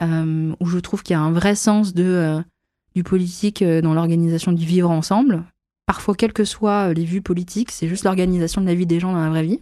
[0.00, 2.40] Euh, où je trouve qu'il y a un vrai sens de, euh,
[2.94, 5.42] du politique euh, dans l'organisation du vivre ensemble.
[5.86, 9.12] Parfois, quelles que soient les vues politiques, c'est juste l'organisation de la vie des gens
[9.12, 9.60] dans la vraie vie.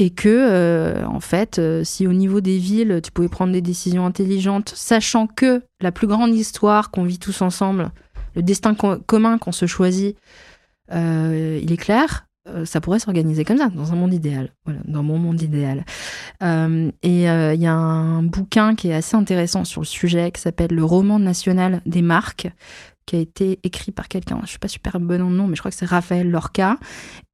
[0.00, 4.72] Et que, en fait, si au niveau des villes, tu pouvais prendre des décisions intelligentes,
[4.76, 7.90] sachant que la plus grande histoire qu'on vit tous ensemble,
[8.36, 10.16] le destin commun qu'on se choisit,
[10.92, 12.27] il est clair,
[12.64, 14.52] ça pourrait s'organiser comme ça, dans un monde idéal.
[14.64, 15.84] Voilà, dans mon monde idéal.
[16.42, 20.30] Euh, et euh, il y a un bouquin qui est assez intéressant sur le sujet,
[20.30, 22.48] qui s'appelle Le roman national des marques,
[23.06, 25.62] qui a été écrit par quelqu'un, je suis pas super bonne en nom, mais je
[25.62, 26.78] crois que c'est Raphaël Lorca,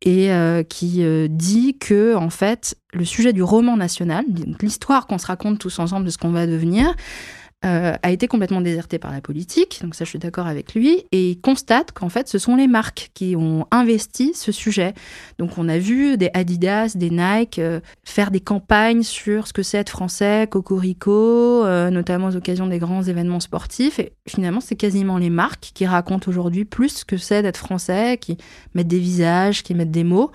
[0.02, 0.30] et
[0.68, 4.24] qui dit que, en fait, le sujet du roman national,
[4.62, 6.94] l'histoire qu'on se raconte tous ensemble de ce qu'on va devenir,
[7.64, 11.04] euh, a été complètement déserté par la politique, donc ça je suis d'accord avec lui,
[11.12, 14.92] et il constate qu'en fait ce sont les marques qui ont investi ce sujet.
[15.38, 19.62] Donc on a vu des Adidas, des Nike euh, faire des campagnes sur ce que
[19.62, 24.76] c'est être français, Cocorico, euh, notamment aux occasions des grands événements sportifs, et finalement c'est
[24.76, 28.36] quasiment les marques qui racontent aujourd'hui plus ce que c'est d'être français, qui
[28.74, 30.30] mettent des visages, qui mettent des mots,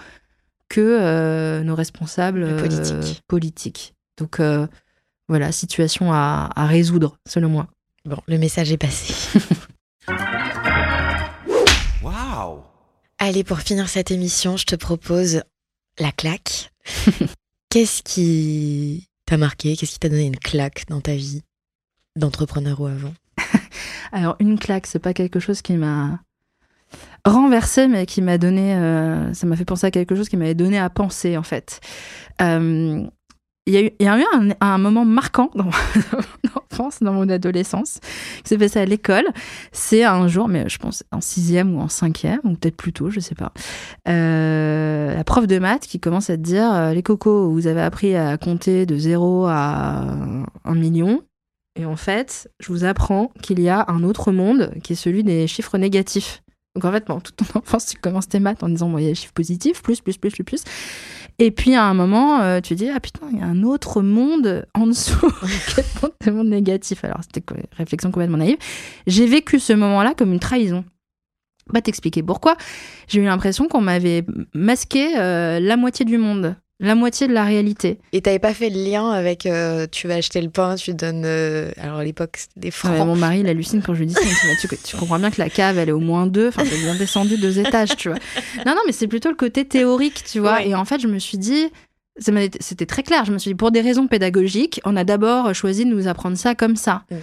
[0.68, 2.48] que nos responsables
[3.28, 3.94] politiques.
[4.18, 4.40] Donc
[5.30, 7.68] voilà, situation à, résoudre, selon moi.
[8.04, 9.40] Bon, le message est passé.
[12.04, 12.64] Waouh
[13.20, 15.44] Allez, pour finir cette émission, je te propose
[16.00, 16.72] la claque.
[17.70, 19.78] Qu'est-ce qui t'a marqué?
[19.78, 21.44] Qu'est-ce qui t'a donné une claque dans ta vie
[22.16, 23.14] d'entrepreneur ou avant?
[24.12, 26.20] Alors, une claque, c'est pas quelque chose qui m'a
[27.24, 28.74] renversé, mais qui m'a donné.
[28.74, 31.82] Euh, ça m'a fait penser à quelque chose qui m'avait donné à penser, en fait.
[32.42, 33.06] Euh,
[33.70, 34.26] il y a eu,
[34.62, 35.72] un, moment marquant dans mon
[36.72, 38.00] enfance, dans mon adolescence,
[38.44, 39.26] qui s'est passé à l'école.
[39.72, 43.10] C'est un jour, mais je pense en sixième ou en cinquième, ou peut-être plus tôt,
[43.12, 43.54] je sais pas.
[44.08, 47.82] Euh, la prof de maths qui commence à te dire euh, les cocos, vous avez
[47.82, 50.06] appris à compter de 0 à
[50.66, 51.22] 1 million.
[51.76, 55.24] Et en fait, je vous apprends qu'il y a un autre monde qui est celui
[55.24, 56.42] des chiffres négatifs.
[56.76, 59.04] Donc en fait, bon, toute ton enfance, tu commences tes maths en disant, bon, il
[59.04, 60.64] y a des chiffres positifs, plus, plus, plus, plus, plus.
[61.42, 64.02] Et puis à un moment, euh, tu dis, ah putain, il y a un autre
[64.02, 65.32] monde en dessous,
[66.26, 67.06] le monde négatif.
[67.06, 68.58] Alors c'était une réflexion complètement naïve.
[69.08, 70.84] J'ai vécu ce moment-là comme une trahison.
[71.72, 72.58] Pas t'expliquer pourquoi.
[73.08, 77.44] J'ai eu l'impression qu'on m'avait masqué euh, la moitié du monde la moitié de la
[77.44, 78.00] réalité.
[78.14, 81.24] Et t'avais pas fait le lien avec euh, tu vas acheter le pain, tu donnes.
[81.26, 82.98] Euh, alors à l'époque, c'était des francs.
[82.98, 84.22] mon mari, il hallucine quand je lui dis ça.
[84.62, 86.48] Tu, tu, comprends bien que la cave, elle est au moins deux.
[86.48, 88.18] Enfin, j'ai bien descendu deux étages, tu vois.
[88.66, 90.64] Non, non, mais c'est plutôt le côté théorique, tu vois.
[90.64, 91.70] Et en fait, je me suis dit.
[92.60, 93.24] C'était très clair.
[93.24, 96.38] Je me suis dit, pour des raisons pédagogiques, on a d'abord choisi de nous apprendre
[96.38, 97.04] ça comme ça.
[97.10, 97.16] Mm.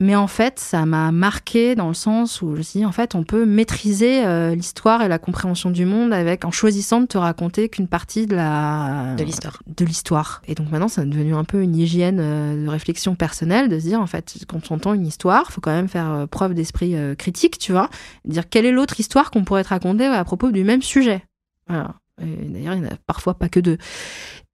[0.00, 2.92] Mais en fait, ça m'a marqué dans le sens où je me suis dit, en
[2.92, 7.06] fait, on peut maîtriser euh, l'histoire et la compréhension du monde avec en choisissant de
[7.06, 9.60] te raconter qu'une partie de la de l'histoire.
[9.66, 10.40] De l'histoire.
[10.46, 13.76] Et donc maintenant, ça est devenu un peu une hygiène euh, de réflexion personnelle de
[13.80, 16.54] se dire, en fait, quand on entend une histoire, faut quand même faire euh, preuve
[16.54, 17.90] d'esprit critique, tu vois,
[18.24, 21.24] dire quelle est l'autre histoire qu'on pourrait te raconter à propos du même sujet.
[21.66, 21.96] Voilà.
[22.20, 23.78] D'ailleurs, il n'y en a parfois pas que deux.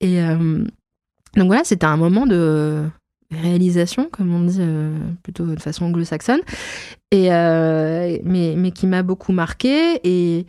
[0.01, 0.21] Et
[1.37, 2.85] donc voilà, c'était un moment de
[3.31, 6.41] réalisation, comme on dit euh, plutôt de façon anglo-saxonne,
[7.11, 10.01] et, euh, mais, mais qui m'a beaucoup marqué.
[10.05, 10.47] Et,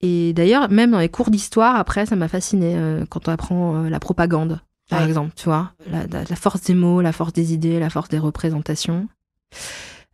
[0.00, 3.82] et d'ailleurs, même dans les cours d'histoire, après, ça m'a fasciné euh, quand on apprend
[3.82, 7.78] la propagande, par exemple, tu vois, la, la, force des mots, la force des idées,
[7.78, 9.06] la force des représentations.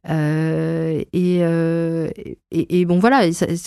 [0.07, 1.41] et,
[2.53, 3.23] et, bon voilà,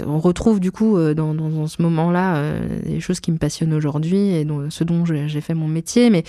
[0.06, 4.46] on retrouve du coup dans, dans, ce moment-là des choses qui me passionnent aujourd'hui et
[4.46, 6.24] dont, ce dont j'ai fait mon métier, mais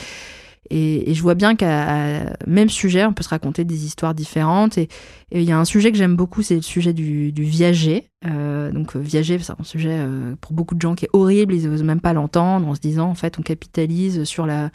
[0.68, 4.78] et, je vois bien qu'à même sujet, on peut se raconter des histoires différentes.
[4.78, 4.88] Et
[5.32, 8.10] il y a un sujet que j'aime beaucoup, c'est le sujet du, viager.
[8.26, 11.54] Euh, donc euh, viager, c'est un sujet euh, pour beaucoup de gens qui est horrible,
[11.54, 14.70] ils n'osent même pas l'entendre en se disant, en fait, on capitalise sur la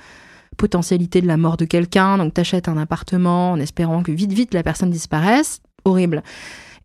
[0.58, 2.18] potentialité de la mort de quelqu'un.
[2.18, 5.62] Donc t'achètes un appartement en espérant que vite, vite, la personne disparaisse.
[5.86, 6.24] Horrible.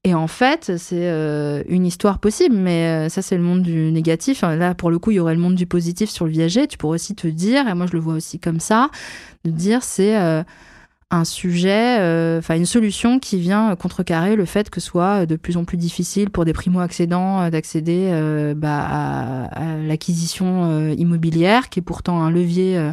[0.04, 3.92] Et en fait, c'est euh, une histoire possible, mais euh, ça, c'est le monde du
[3.92, 4.40] négatif.
[4.40, 6.66] Là, pour le coup, il y aurait le monde du positif sur le viager.
[6.66, 8.90] Tu pourrais aussi te dire, et moi, je le vois aussi comme ça,
[9.44, 10.42] de dire c'est euh,
[11.10, 11.96] un sujet,
[12.38, 15.76] enfin, une solution qui vient contrecarrer le fait que ce soit de plus en plus
[15.76, 22.92] difficile pour des primo-accédants d'accéder bah, à l'acquisition immobilière, qui est pourtant un levier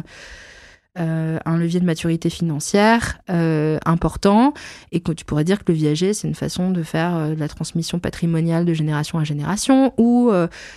[0.98, 4.52] euh, un levier de maturité financière euh, important
[4.92, 7.40] et que tu pourrais dire que le viager, c'est une façon de faire euh, de
[7.40, 10.30] la transmission patrimoniale de génération à génération ou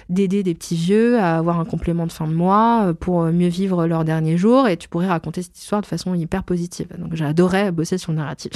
[0.09, 3.87] d'aider des petits vieux à avoir un complément de fin de mois pour mieux vivre
[3.87, 6.87] leurs derniers jours et tu pourrais raconter cette histoire de façon hyper positive.
[6.97, 8.51] Donc j'adorais bosser sur le narratif.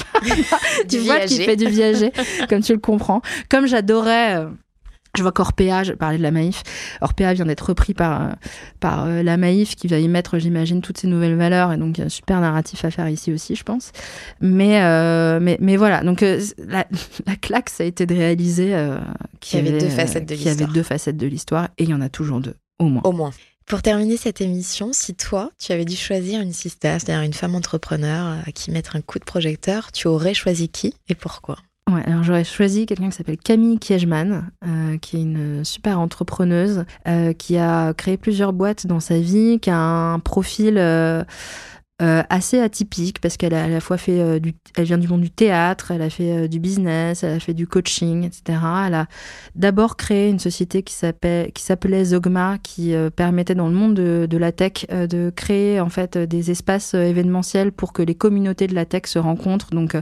[0.90, 2.12] tu vois qui fait du viager,
[2.50, 3.22] comme tu le comprends.
[3.50, 4.46] Comme j'adorais
[5.18, 6.64] je vois qu'Orpea, je parlais de la Maïf,
[7.02, 8.30] Orpea vient d'être repris par, euh,
[8.80, 11.74] par euh, la Maïf qui va y mettre, j'imagine, toutes ces nouvelles valeurs.
[11.74, 13.92] Et donc, il y a un super narratif à faire ici aussi, je pense.
[14.42, 16.86] Mais, euh, mais, mais voilà, donc la,
[17.26, 18.76] la, claque, ça a été de réaliser
[19.40, 20.56] qu'il y avait, deux facettes de l'histoire.
[20.56, 23.02] y avait deux facettes de l'histoire et il y en a toujours deux, au moins.
[23.04, 23.32] Au moins.
[23.66, 27.56] Pour terminer cette émission, si toi, tu avais dû choisir une sister, c'est-à-dire une femme
[27.56, 31.58] entrepreneur à qui mettre un coup de projecteur, tu aurais choisi qui et pourquoi?
[31.91, 36.84] Ouais, alors j'aurais choisi quelqu'un qui s'appelle Camille Kiejman, euh, qui est une super entrepreneuse,
[37.07, 41.24] euh, qui a créé plusieurs boîtes dans sa vie, qui a un profil euh,
[42.02, 45.08] euh, assez atypique parce qu'elle a à la fois fait euh, du, elle vient du
[45.08, 48.60] monde du théâtre, elle a fait euh, du business, elle a fait du coaching, etc.
[48.88, 49.08] Elle a
[49.56, 54.38] d'abord créé une société qui s'appelait qui s'appelait Zogma, qui permettait dans le monde de,
[54.38, 58.84] la tech de créer en fait des espaces événementiels pour que les communautés de la
[58.84, 59.70] tech se rencontrent.
[59.70, 59.96] Donc,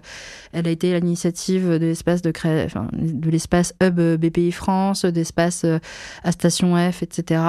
[0.52, 2.70] elle a été à l'initiative de l'espace de cré...
[2.94, 5.64] de l'espace Hub BPI France, d'espace
[6.24, 7.40] à Station F, etc.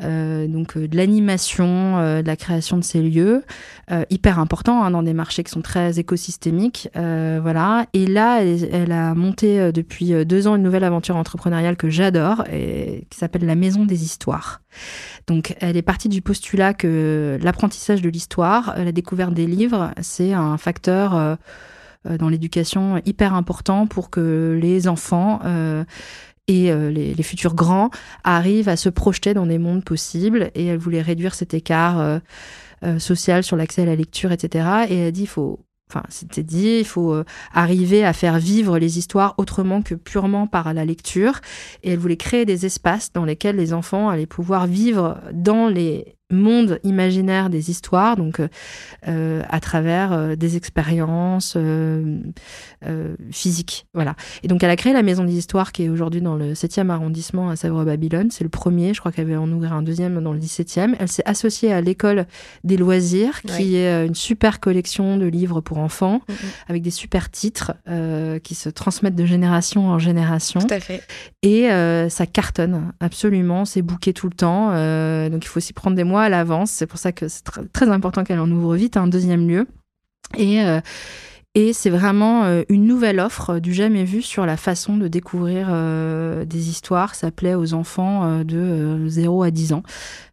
[0.00, 3.42] donc, de l'animation, de la création de ces lieux.
[3.90, 6.88] Euh, hyper important hein, dans des marchés qui sont très écosystémiques.
[6.96, 7.86] Euh, voilà.
[7.92, 12.44] Et là, elle, a monté euh, depuis deux ans une nouvelle aventure entrepreneuriale que j'adore
[12.52, 14.60] et qui s'appelle la Maison des Histoires.
[15.26, 20.32] Donc, elle est partie du postulat que l'apprentissage de l'histoire, la découverte des livres, c'est
[20.32, 21.36] un facteur
[22.04, 25.40] dans l'éducation hyper important pour que les enfants
[26.48, 27.90] et les, futurs grands
[28.24, 30.50] arrivent à se projeter dans des mondes possibles.
[30.54, 32.20] Et elle voulait réduire cet écart
[32.98, 34.86] sociale sur l'accès à la lecture, etc.
[34.88, 38.78] Et elle dit, il faut, enfin, c'était dit, il faut euh, arriver à faire vivre
[38.78, 41.40] les histoires autrement que purement par la lecture.
[41.82, 46.16] Et elle voulait créer des espaces dans lesquels les enfants allaient pouvoir vivre dans les
[46.30, 48.40] monde imaginaire des histoires, donc
[49.08, 52.18] euh, à travers euh, des expériences euh,
[52.86, 53.86] euh, physiques.
[53.94, 54.14] Voilà.
[54.42, 56.88] Et donc elle a créé la Maison des Histoires qui est aujourd'hui dans le 7e
[56.90, 58.30] arrondissement à Sèvres-Babylone.
[58.30, 60.94] C'est le premier, je crois qu'elle avait en ouvert un deuxième dans le 17e.
[60.98, 62.26] Elle s'est associée à l'école
[62.64, 66.36] des loisirs, qui est une super collection de livres pour enfants, mm, mm.
[66.68, 67.72] avec des super titres
[68.42, 70.60] qui se transmettent de génération en génération.
[70.60, 71.02] Tout à fait.
[71.42, 71.68] Et
[72.08, 74.68] ça cartonne absolument, c'est bouqué tout le temps.
[75.28, 76.70] donc il faut s'y prendre des mois à l'avance.
[76.70, 79.66] C'est pour ça que c'est très important qu'elle en ouvre vite un deuxième lieu.
[80.36, 80.80] Et, euh,
[81.54, 85.68] et c'est vraiment euh, une nouvelle offre du jamais vu sur la façon de découvrir
[85.70, 87.14] euh, des histoires.
[87.14, 89.82] Ça plaît aux enfants de 0 à 10 ans.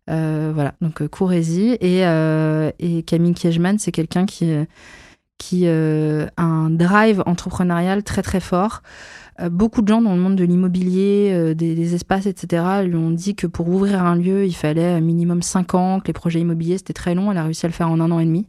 [0.08, 1.78] voilà, donc courez-y.
[1.82, 2.02] Et,
[2.80, 4.54] et Camille Kiejman, c'est quelqu'un qui,
[5.38, 8.82] qui a un drive entrepreneurial très très fort.
[9.40, 13.12] Euh, beaucoup de gens dans le monde de l'immobilier, euh, des, espaces, etc., lui ont
[13.12, 16.78] dit que pour ouvrir un lieu, il fallait minimum 5 ans, que les projets immobiliers,
[16.78, 17.32] c'était très long.
[17.32, 18.48] Elle a réussi à le faire en un an et demi.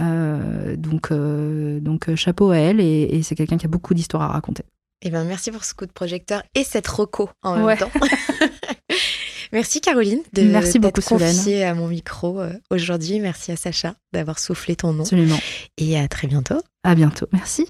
[0.00, 4.64] Euh, donc, donc chapeau à elle, et, c'est quelqu'un qui a beaucoup d'histoires à raconter.
[5.02, 7.90] Eh ben, merci pour ce coup de projecteur et cette reco en même temps.
[9.52, 12.40] merci Caroline de merci beaucoup, confiée à mon micro
[12.70, 13.20] aujourd'hui.
[13.20, 15.02] Merci à Sacha d'avoir soufflé ton nom.
[15.02, 15.38] Absolument.
[15.76, 16.60] Et à très bientôt.
[16.82, 17.26] À bientôt.
[17.32, 17.66] Merci.